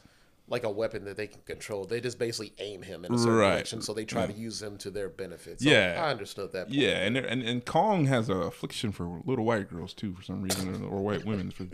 [0.50, 1.84] like a weapon that they can control.
[1.84, 3.50] They just basically aim him in a certain Right.
[3.56, 5.60] direction, so they try to use him to their benefit.
[5.62, 6.02] So Yeah.
[6.04, 6.68] I understood that.
[6.68, 6.80] Point.
[6.80, 10.42] yeah, and, and and Kong has a affliction for little white girls too, for some
[10.42, 11.52] reason, or white women.
[11.52, 11.68] For,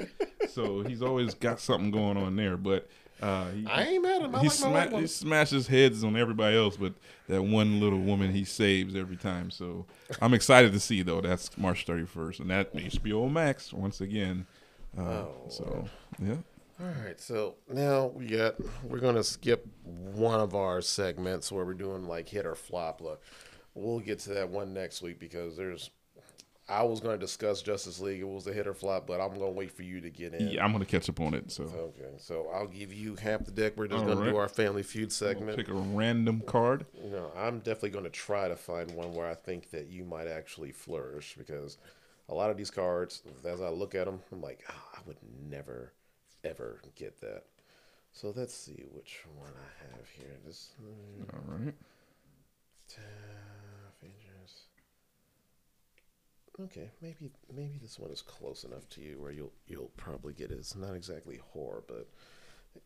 [0.50, 2.58] so he's always got something going on there.
[2.58, 2.90] But
[3.24, 4.36] uh, he, I ain't mad at him.
[4.36, 4.52] I he, like
[4.90, 6.94] sma- he smashes heads on everybody else, but
[7.30, 9.50] that one little woman he saves every time.
[9.50, 9.86] So
[10.22, 11.22] I'm excited to see though.
[11.22, 14.46] That's March 31st, and that HBO Max once again.
[14.98, 15.86] Uh, Oh, so
[16.22, 16.36] yeah,
[16.80, 21.74] All right, so now we got we're gonna skip one of our segments where we're
[21.74, 23.00] doing like hit or flop.
[23.02, 23.24] Look,
[23.74, 25.90] we'll get to that one next week because there's.
[26.70, 28.22] I was gonna discuss Justice League.
[28.22, 30.50] It was a hit or flop, but I'm gonna wait for you to get in.
[30.50, 31.52] yeah, I'm gonna catch up on it.
[31.52, 33.74] So Okay, so I'll give you half the deck.
[33.76, 35.58] We're just All gonna do our Family Feud segment.
[35.58, 36.86] pick a random card.
[37.04, 40.28] Know, I'm definitely going to try to find one where I think that you might
[40.28, 41.78] actually flourish because
[42.30, 45.18] a lot of these cards, as I look at them, I'm like, oh, I would
[45.50, 45.92] never,
[46.44, 47.44] ever get that.
[48.14, 50.38] So let's see which one I have here.
[50.46, 51.74] This uh, All right.
[56.62, 60.52] Okay, maybe maybe this one is close enough to you where you'll you'll probably get
[60.52, 60.60] it.
[60.60, 62.08] It's not exactly horror, but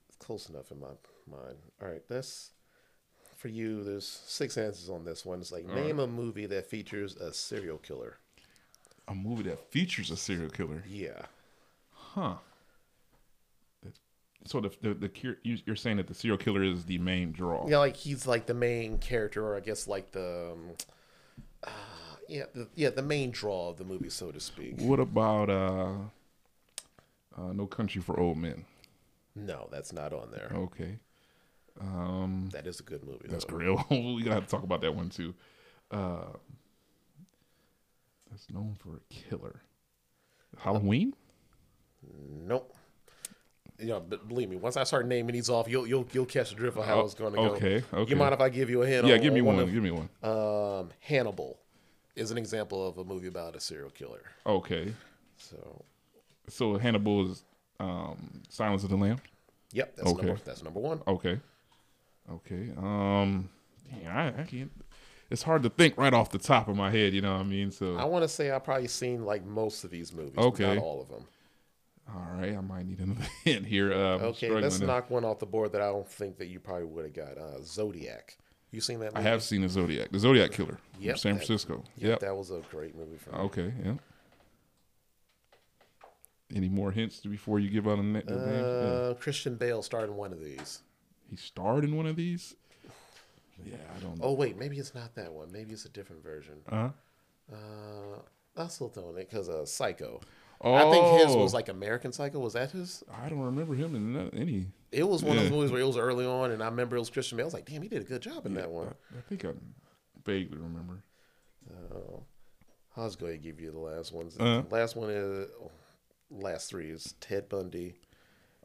[0.08, 0.88] it's close enough in my
[1.30, 1.58] mind.
[1.82, 2.52] All right, that's
[3.36, 3.84] for you.
[3.84, 5.42] There's six answers on this one.
[5.42, 8.18] It's like name a movie that features a serial killer.
[9.10, 10.84] A movie that features a serial killer.
[10.88, 11.24] Yeah,
[12.18, 12.36] Huh.
[14.46, 17.68] So the the, the you're saying that the serial killer is the main draw.
[17.68, 20.54] yeah, like he's like the main character, or I guess like the.
[20.54, 20.70] Um,
[21.64, 21.70] uh,
[22.28, 24.80] yeah, the, yeah, the main draw of the movie, so to speak.
[24.80, 25.94] What about uh,
[27.38, 28.66] uh, No Country for Old Men?
[29.36, 30.52] No, that's not on there.
[30.54, 30.98] Okay.
[31.80, 33.28] Um, That is a good movie.
[33.30, 33.58] that's though.
[33.58, 33.90] great.
[33.92, 35.34] we gotta have to talk about that one too.
[35.92, 36.26] Uh,
[38.32, 39.62] that's known for a killer.
[40.58, 41.14] Halloween.
[42.32, 42.74] Nope.
[43.80, 46.50] You know, but believe me, once I start naming these off, you'll you'll you'll catch
[46.50, 47.44] the drift of how it's going to go.
[47.52, 48.10] Oh, okay, okay.
[48.10, 49.06] You mind if I give you a hint?
[49.06, 49.60] Yeah, on, give me on one.
[49.60, 50.10] of- give me one.
[50.24, 51.60] um, Hannibal
[52.18, 54.24] is an example of a movie about a serial killer.
[54.46, 54.94] Okay.
[55.38, 55.84] So,
[56.50, 57.44] So Hannibal is
[57.80, 59.22] um, Silence of the Lambs.
[59.72, 60.26] yep, that's Okay.
[60.26, 61.02] number that's number one.
[61.08, 61.40] Okay.
[62.32, 62.72] Okay.
[62.78, 63.50] Um.
[63.90, 64.72] Dang, I, I can't.
[65.30, 67.14] It's hard to think right off the top of my head.
[67.14, 67.72] You know what I mean?
[67.72, 67.96] So.
[67.98, 70.66] I want to say I've probably seen like most of these movies, Okay.
[70.66, 71.26] but not all of them.
[72.14, 72.56] all right.
[72.56, 73.92] I might need another hint here.
[73.94, 76.60] Uh, Okay, let's to- knock one off the board that I don't think that you
[76.60, 77.38] probably would have got.
[77.38, 78.38] Uh, Zodiac.
[78.72, 79.16] You seen that?
[79.16, 80.12] I have seen the Zodiac.
[80.12, 80.78] The Zodiac Killer.
[80.94, 81.84] from San that- Francisco.
[81.98, 82.20] Yep, Yep.
[82.20, 83.38] that was a great movie for me.
[83.38, 83.74] Okay.
[83.84, 83.94] Yeah.
[86.54, 88.48] Any more hints before you give out a na- the names?
[88.58, 88.62] Yeah.
[88.64, 90.82] Uh, Christian Bale starred in one of these.
[91.30, 92.56] He starred in one of these.
[93.66, 94.18] Yeah, I don't.
[94.18, 94.24] know.
[94.26, 95.52] Oh wait, maybe it's not that one.
[95.52, 96.56] Maybe it's a different version.
[96.70, 96.90] Uh-huh.
[97.52, 98.20] Uh,
[98.56, 100.22] I'm still throwing it because uh, Psycho.
[100.62, 102.40] Oh, I think his was like American Psycho.
[102.40, 103.04] Was that his?
[103.12, 104.68] I don't remember him in any.
[104.92, 107.00] It was one of those movies where it was early on, and I remember it
[107.00, 107.46] was Christian Bale.
[107.46, 108.88] I was like, damn, he did a good job in that one.
[108.88, 109.50] I, I think I
[110.26, 111.04] vaguely remember.
[111.70, 112.20] Uh,
[112.96, 114.38] I was going to give you the last ones.
[114.40, 114.64] Uh-huh.
[114.72, 115.48] Last one is
[116.32, 117.96] last three is Ted Bundy.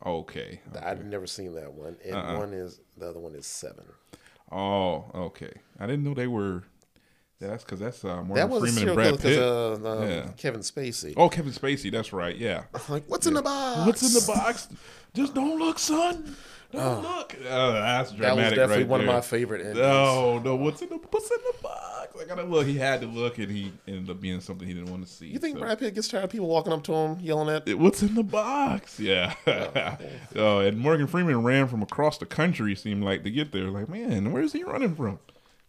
[0.07, 0.61] Okay.
[0.81, 2.39] I've never seen that one, and Uh-uh.
[2.39, 3.85] one is the other one is Seven.
[4.51, 5.53] Oh, okay.
[5.81, 6.63] I didn't know they were.
[7.49, 9.39] That's because that's uh, Morgan that was Freeman and Brad Pitt.
[9.39, 10.29] uh, um, Yeah.
[10.37, 11.15] Kevin Spacey.
[11.17, 11.91] Oh, Kevin Spacey.
[11.91, 12.37] That's right.
[12.37, 12.65] Yeah.
[12.89, 13.87] Like, what's in the box?
[13.87, 14.69] What's in the box?
[15.15, 16.37] Just don't look, son.
[16.73, 17.37] Don't look.
[17.51, 18.57] Oh, that's That was dramatic.
[18.57, 19.79] definitely right one of my favorite endings.
[19.79, 20.57] No, no.
[20.57, 22.17] What's in the What's in the box?
[22.21, 22.67] I gotta look.
[22.67, 25.27] He had to look, and he ended up being something he didn't want to see.
[25.27, 25.65] You think so.
[25.65, 27.69] Brad Pitt gets tired of people walking up to him yelling at?
[27.69, 28.99] It- What's in the box?
[28.99, 29.35] Yeah.
[30.37, 32.75] oh, and Morgan Freeman ran from across the country.
[32.75, 33.69] Seemed like to get there.
[33.69, 35.19] Like, man, where's he running from?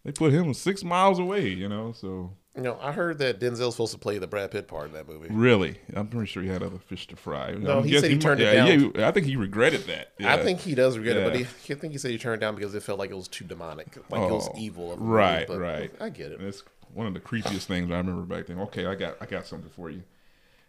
[0.04, 1.48] They put him six miles away.
[1.48, 4.68] You know, so You know, I heard that Denzel's supposed to play the Brad Pitt
[4.68, 5.28] part in that movie.
[5.30, 7.52] really, I'm pretty sure he had other fish to fry.
[7.52, 8.92] No, I'm he said guessing he turned might- it yeah, down.
[8.96, 10.12] Yeah, I think he regretted that.
[10.20, 11.42] I think he does regret it, but he,
[11.74, 13.44] I think he said he turned it down because it felt like it was too
[13.44, 14.92] demonic, like it was Oh, evil.
[14.92, 15.90] Of a movie, right, but right.
[16.00, 16.40] I get it.
[16.42, 18.60] It's one of the creepiest things I remember back then.
[18.60, 20.02] Okay, I got I got something for you.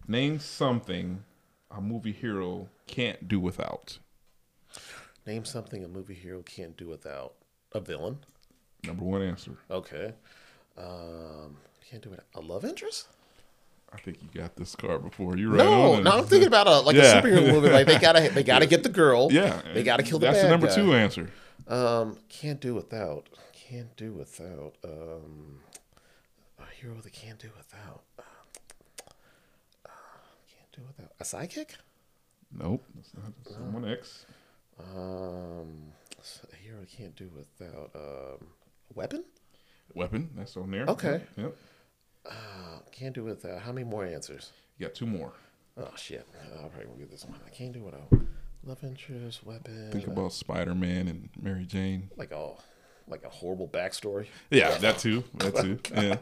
[0.08, 1.24] Name something
[1.70, 3.98] a movie hero can't do without.
[5.28, 7.34] Name something a movie hero can't do without
[7.74, 8.20] a villain.
[8.88, 9.58] Number one answer.
[9.70, 10.14] Okay,
[10.78, 11.58] um,
[11.90, 12.22] can't do it.
[12.36, 13.08] A love interest?
[13.94, 15.38] I think you got this card before.
[15.38, 16.12] You right No, no.
[16.12, 17.18] I'm thinking about a like Yeah.
[17.20, 17.70] a superhero movie.
[17.70, 19.30] Like they gotta they gotta get the girl.
[19.32, 20.32] Yeah, they gotta kill the guy.
[20.34, 20.76] That's the number guy.
[20.76, 21.30] two answer.
[21.68, 23.30] Um, can't do without.
[23.54, 24.74] Can't do without.
[24.84, 25.60] Um,
[26.60, 28.04] a hero that can't do without.
[28.20, 29.90] Uh,
[30.48, 31.76] can't do without a sidekick.
[32.58, 34.26] Nope, that's not someone X.
[34.80, 35.92] Um,
[36.52, 37.92] a hero I can't do without.
[37.96, 38.48] Um,
[38.94, 39.24] weapon?
[39.94, 40.86] Weapon, that's on there.
[40.88, 41.22] Okay.
[41.38, 41.56] Yep.
[42.26, 42.32] Uh,
[42.92, 43.60] can't do without.
[43.62, 44.52] How many more answers?
[44.78, 45.32] You got two more.
[45.78, 46.26] Oh shit!
[46.62, 47.38] I'll probably get this one.
[47.46, 48.10] I can't do without
[48.64, 49.92] love interest, weapon.
[49.92, 52.10] Think about Spider Man and Mary Jane.
[52.18, 52.52] like a
[53.08, 54.28] like a horrible backstory.
[54.50, 55.24] Yeah, that too.
[55.36, 55.80] That too.
[55.94, 56.18] Yeah.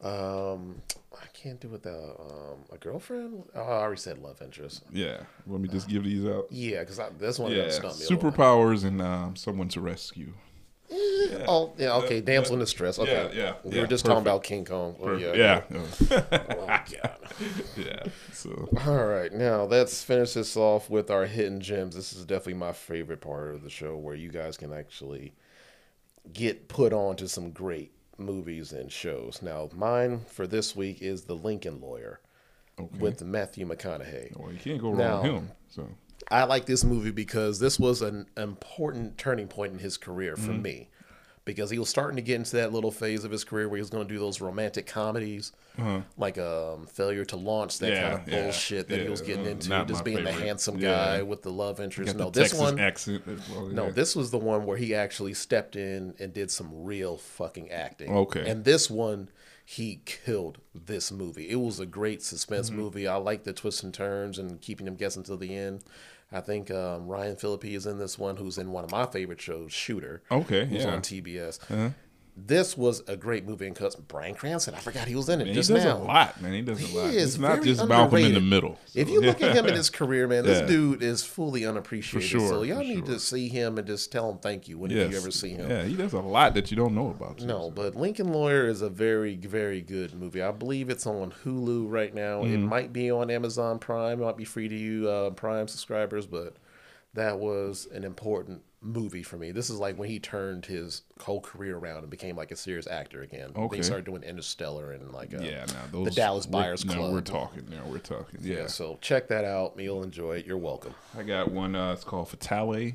[0.00, 0.80] Um,
[1.12, 3.42] I can't do without um, a girlfriend.
[3.54, 4.84] Oh, I already said love interest.
[4.92, 5.22] Yeah.
[5.46, 6.46] Let me just give these out.
[6.50, 7.64] Yeah, because this one Yeah.
[7.64, 7.70] yeah.
[7.70, 8.06] stump me.
[8.06, 10.32] Superpowers and um, someone to rescue.
[11.48, 11.94] Oh, yeah.
[11.96, 12.98] Okay, damsel in distress.
[12.98, 14.96] Okay, Yeah, yeah, We were just talking about King Kong.
[15.00, 15.34] Oh, yeah.
[15.34, 15.62] Yeah.
[15.74, 17.16] Oh, God.
[17.76, 18.02] yeah.
[18.32, 21.94] So All right, now let's finish this off with our hidden gems.
[21.96, 25.34] This is definitely my favorite part of the show, where you guys can actually
[26.32, 29.40] get put on to some great movies and shows.
[29.42, 32.20] Now, mine for this week is The Lincoln Lawyer
[32.78, 32.98] okay.
[32.98, 34.38] with Matthew McConaughey.
[34.38, 35.50] well, you can't go wrong Now- with him.
[35.70, 35.88] So
[36.30, 40.50] I like this movie because this was an important turning point in his career for
[40.50, 40.62] Mm-hmm.
[40.62, 40.88] me.
[41.46, 43.80] Because he was starting to get into that little phase of his career where he
[43.80, 45.52] was going to do those romantic comedies,
[46.18, 48.00] like um, Failure to Launch, that Uh-huh.
[48.02, 50.44] Yeah, kind of yeah, bullshit that he was getting uh, into, just being the favorite.
[50.44, 50.94] handsome Yeah.
[50.94, 52.14] guy with the love interest.
[52.14, 53.66] No, the this Texas one, accent well.
[53.68, 57.70] no, this was the one where he actually stepped in and did some real fucking
[57.70, 58.12] acting.
[58.14, 58.48] Okay.
[58.48, 59.30] And this one,
[59.64, 61.48] he killed this movie.
[61.48, 62.78] It was a great suspense Mm-hmm.
[62.80, 63.08] movie.
[63.08, 65.84] I like the twists and turns and keeping them guessing till the end.
[66.32, 69.40] I think um, Ryan Phillippe is in this one, who's in one of my favorite
[69.40, 70.22] shows, Shooter.
[70.30, 70.92] Okay, who's yeah.
[70.92, 71.92] on TBS.
[72.36, 75.46] This was a great movie, and because Bryan Cranston, I forgot he was in it
[75.46, 75.98] Man, just he does now.
[75.98, 76.52] a lot, man.
[76.54, 77.10] He does He a lot.
[77.12, 78.78] is It's not just Malcolm in the middle.
[78.94, 80.66] If you look at him in his career, man, this Yeah.
[80.66, 82.28] dude is fully unappreciated.
[82.30, 83.14] sure, so y'all need sure.
[83.14, 85.10] to see him and just tell him thank you whenever Yes.
[85.12, 85.68] you ever see him.
[85.68, 87.38] Yeah, he does a lot that you don't know about.
[87.38, 87.70] too, No, so.
[87.72, 90.40] but Lincoln Lawyer is a very, very good movie.
[90.42, 92.42] I believe it's on Hulu right now.
[92.44, 92.62] It Mm-hmm.
[92.68, 94.20] might be on Amazon Prime.
[94.20, 96.56] It might be free to you uh, Prime subscribers, but
[97.12, 99.52] that was an important movie for me.
[99.52, 102.86] This is like when he turned his whole career around and became like a serious
[102.86, 103.50] actor again.
[103.54, 103.76] Okay.
[103.78, 107.12] he started doing Interstellar and like uh, yeah, now those Dallas we're- Buyers now Club.
[107.12, 107.66] we're talking.
[107.70, 108.40] Now we're talking.
[108.42, 108.66] Yeah, yeah.
[108.68, 109.78] So check that out.
[109.78, 110.46] You'll enjoy it.
[110.46, 110.94] You're welcome.
[111.18, 111.74] I got one.
[111.76, 112.94] Uh, it's called Fatale.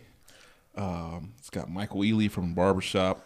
[0.76, 3.26] Um, it's got Michael Ealy from Barbershop.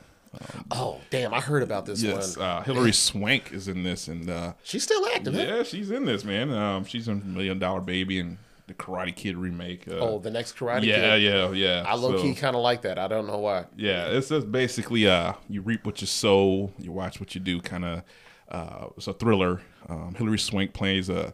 [0.70, 1.34] Oh damn!
[1.34, 2.46] I heard about this Yes, one.
[2.46, 5.34] uh, Hilary Swank is in this, and uh, She's still active.
[5.34, 6.52] yeah, she's in this, man.
[6.52, 8.38] Um, she's in Million Dollar Baby and
[8.70, 9.88] the Karate Kid remake.
[9.88, 11.22] Uh, Oh, the next Karate yeah, Kid.
[11.24, 11.52] yeah, yeah.
[11.52, 11.84] Yeah.
[11.86, 12.98] I low So- key kind of like that.
[12.98, 13.66] I don't know why.
[13.76, 17.60] Yeah, it's just basically uh, you reap what you sow, you watch what you do.
[17.62, 18.04] Kind of,
[18.50, 19.62] uh, it's a thriller.
[19.90, 21.34] Um, Hilary Swank plays a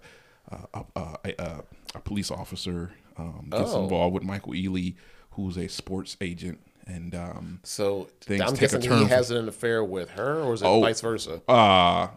[0.74, 1.64] a, a, a,
[1.96, 2.92] a police officer.
[3.18, 3.84] Um, gets Oh.
[3.84, 4.96] involved with Michael Ealy,
[5.32, 10.42] who's a sports agent, and um, So I'm guessing he has an affair with her,
[10.42, 10.82] or is it Oh.
[10.82, 11.42] vice versa?
[11.48, 12.08] uh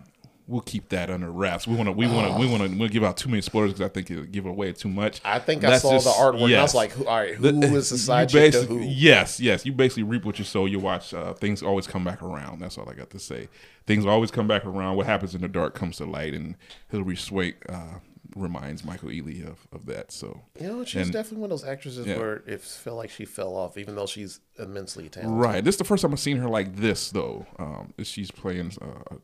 [0.48, 1.66] we'll keep that under wraps.
[1.66, 3.72] We want to, we want to, we want to, we'll give out too many spoilers
[3.74, 5.20] because I think it'll give away too much.
[5.24, 6.34] I think I saw just- the artwork.
[6.34, 6.74] and I was yes.
[6.74, 7.46] like, who, all right, who
[7.76, 8.80] is the side chick to who?
[8.80, 9.66] Yes, yes.
[9.66, 10.64] You basically reap what you sow.
[10.64, 12.60] You watch uh, things always come back around.
[12.60, 13.48] That's all I got to say.
[13.86, 14.96] Things always come back around.
[14.96, 16.56] What happens in the dark comes to light, and
[16.88, 17.98] Hilary Swank uh,
[18.36, 20.12] reminds Michael Ealy of, of that.
[20.12, 22.18] So You know, she's And- definitely one of those actresses Yeah.
[22.18, 25.38] where it felt like she fell off, even though she's immensely talented.
[25.38, 27.46] right, this is the first time I've seen her like this though.
[27.58, 29.16] Um, she's playing uh,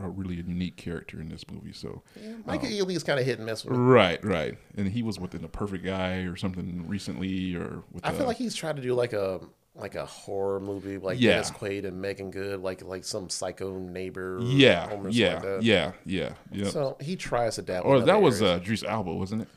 [0.00, 1.72] a, a really unique character in this movie.
[1.72, 3.74] So Yeah, Michael Ealy is kind of hit and miss with.
[3.74, 3.78] it.
[3.78, 8.12] right, right, and he was within a Perfect Guy or something recently, or with I
[8.12, 9.40] feel like he's trying to do like a
[9.74, 11.32] like a horror movie, like Yeah.
[11.32, 14.38] Dennis Quaid and Meagan Good, like like some psycho neighbor.
[14.42, 15.62] yeah, or yeah, like that.
[15.62, 16.68] yeah, yeah, yeah.
[16.70, 17.90] So he tries to dabble.
[17.90, 18.58] Or that was areas.
[18.58, 19.48] uh, Idris Elba, wasn't it?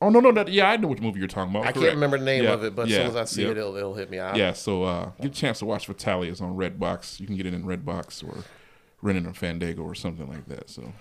[0.00, 1.64] Oh no, no, that yeah, I know which movie you're talking about.
[1.64, 3.42] I can't remember the name Yeah, of it, but yeah, as soon as I see
[3.44, 3.50] yeah.
[3.50, 4.18] it, it'll, it'll hit me.
[4.18, 6.24] I, Yeah, so uh, get a chance to watch Fatale.
[6.24, 7.20] It's on Redbox.
[7.20, 8.42] You can get it in Redbox or
[9.02, 10.70] rent it on Fandango or something like that.
[10.70, 10.92] So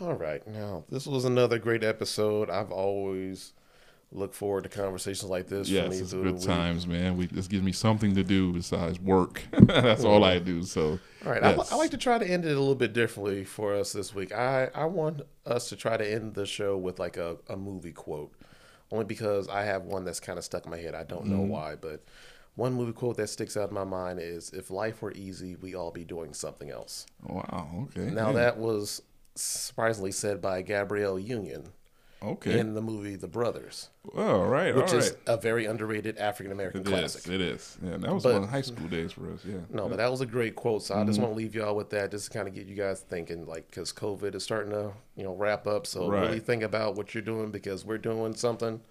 [0.00, 0.46] All right.
[0.48, 2.48] Now, this was another great episode.
[2.50, 3.52] I've always
[4.14, 7.16] looked forward to conversations like this yes, it's good times, man.
[7.16, 9.42] We this gives me something to do besides work.
[9.52, 10.62] That's all I do.
[10.64, 11.42] So All right.
[11.42, 11.72] yes.
[11.72, 14.14] I, I like to try to end it a little bit differently for us this
[14.14, 14.30] week.
[14.32, 17.92] I, I want us to try to end the show with like a, a movie
[17.92, 18.34] quote,
[18.90, 20.94] only because I have one that's kind of stuck in my head.
[20.94, 21.48] I don't know Mm-hmm.
[21.48, 22.04] why, but
[22.54, 25.74] one movie quote that sticks out in my mind is If life were easy, we
[25.74, 27.06] all be doing something else.
[27.22, 27.88] Wow.
[27.96, 28.10] Okay.
[28.10, 29.02] Now, yeah, that was
[29.34, 31.68] surprisingly said by Gabrielle Union
[32.22, 32.58] okay.
[32.58, 34.26] in the movie The Brothers, Oh, right.
[34.34, 34.74] all right.
[34.76, 35.18] which all is right.
[35.26, 37.22] a very underrated African American It classic.
[37.24, 37.28] is.
[37.30, 37.78] It is.
[37.82, 39.40] Yeah, that was But- one of high school days for us.
[39.44, 39.60] Yeah.
[39.70, 40.82] No, but that was a great quote.
[40.82, 41.06] So I Mm-hmm.
[41.08, 43.46] just want to leave y'all with that, just to kind of get you guys thinking,
[43.46, 45.86] like, because COVID is starting to, you know, wrap up.
[45.86, 46.20] So Right.
[46.26, 48.82] really think about what you're doing because we're doing something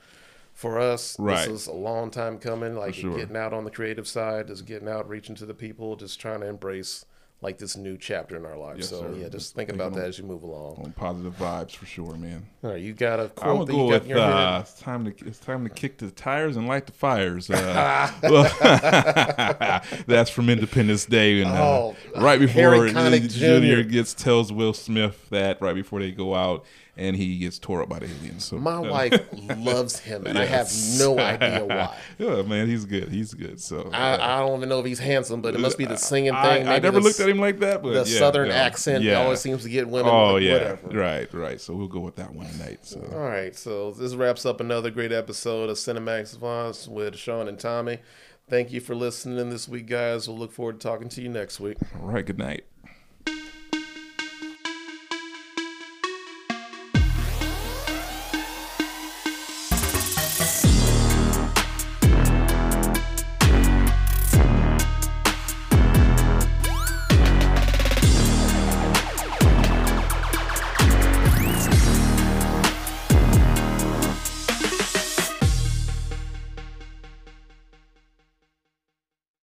[0.54, 1.18] for us.
[1.20, 1.48] Right.
[1.48, 2.76] This is a long time coming.
[2.76, 3.18] Like sure.
[3.18, 6.42] getting out on the creative side, just getting out, reaching to the people, just trying
[6.42, 7.06] to embrace
[7.44, 8.82] like this new chapter in our lives.
[8.82, 9.14] Yes, so sir.
[9.20, 10.80] yeah, Just think about that as you move along.
[10.86, 12.46] On positive vibes for sure, man.
[12.64, 14.30] All right, you got a I'm quote gonna that go with in your head?
[14.32, 17.50] uh, it's time to it's time to kick the tires and light the fires.
[17.50, 18.12] Uh,
[20.06, 23.90] that's from Independence Day, and uh, Oh, right before Harry Connick Junior Jr.
[23.90, 26.64] gets tells Will Smith that right before they go out,
[26.98, 28.46] and he gets tore up by the aliens.
[28.46, 29.20] So My wife
[29.58, 30.70] loves him, and I have
[31.00, 31.96] no idea why.
[32.18, 33.10] yeah, man, he's good.
[33.10, 33.60] He's good.
[33.62, 36.32] So I, I don't even know if he's handsome, but it must be the singing
[36.34, 36.68] I, thing.
[36.68, 39.04] I maybe never the looked at him like that, but The yeah, southern yeah, accent
[39.04, 39.22] yeah.
[39.24, 40.12] always seems to get women.
[40.14, 40.88] Oh like, yeah, whatever.
[40.90, 41.62] right, right.
[41.62, 42.80] So we'll go with that one tonight.
[42.86, 47.48] So All right, so this wraps up another great episode of Cinemax Savants with Sean
[47.48, 48.00] and Tommy.
[48.50, 50.28] Thank you for listening this week, guys.
[50.28, 51.78] We'll look forward to talking to you next week.
[52.02, 52.66] all right, good night.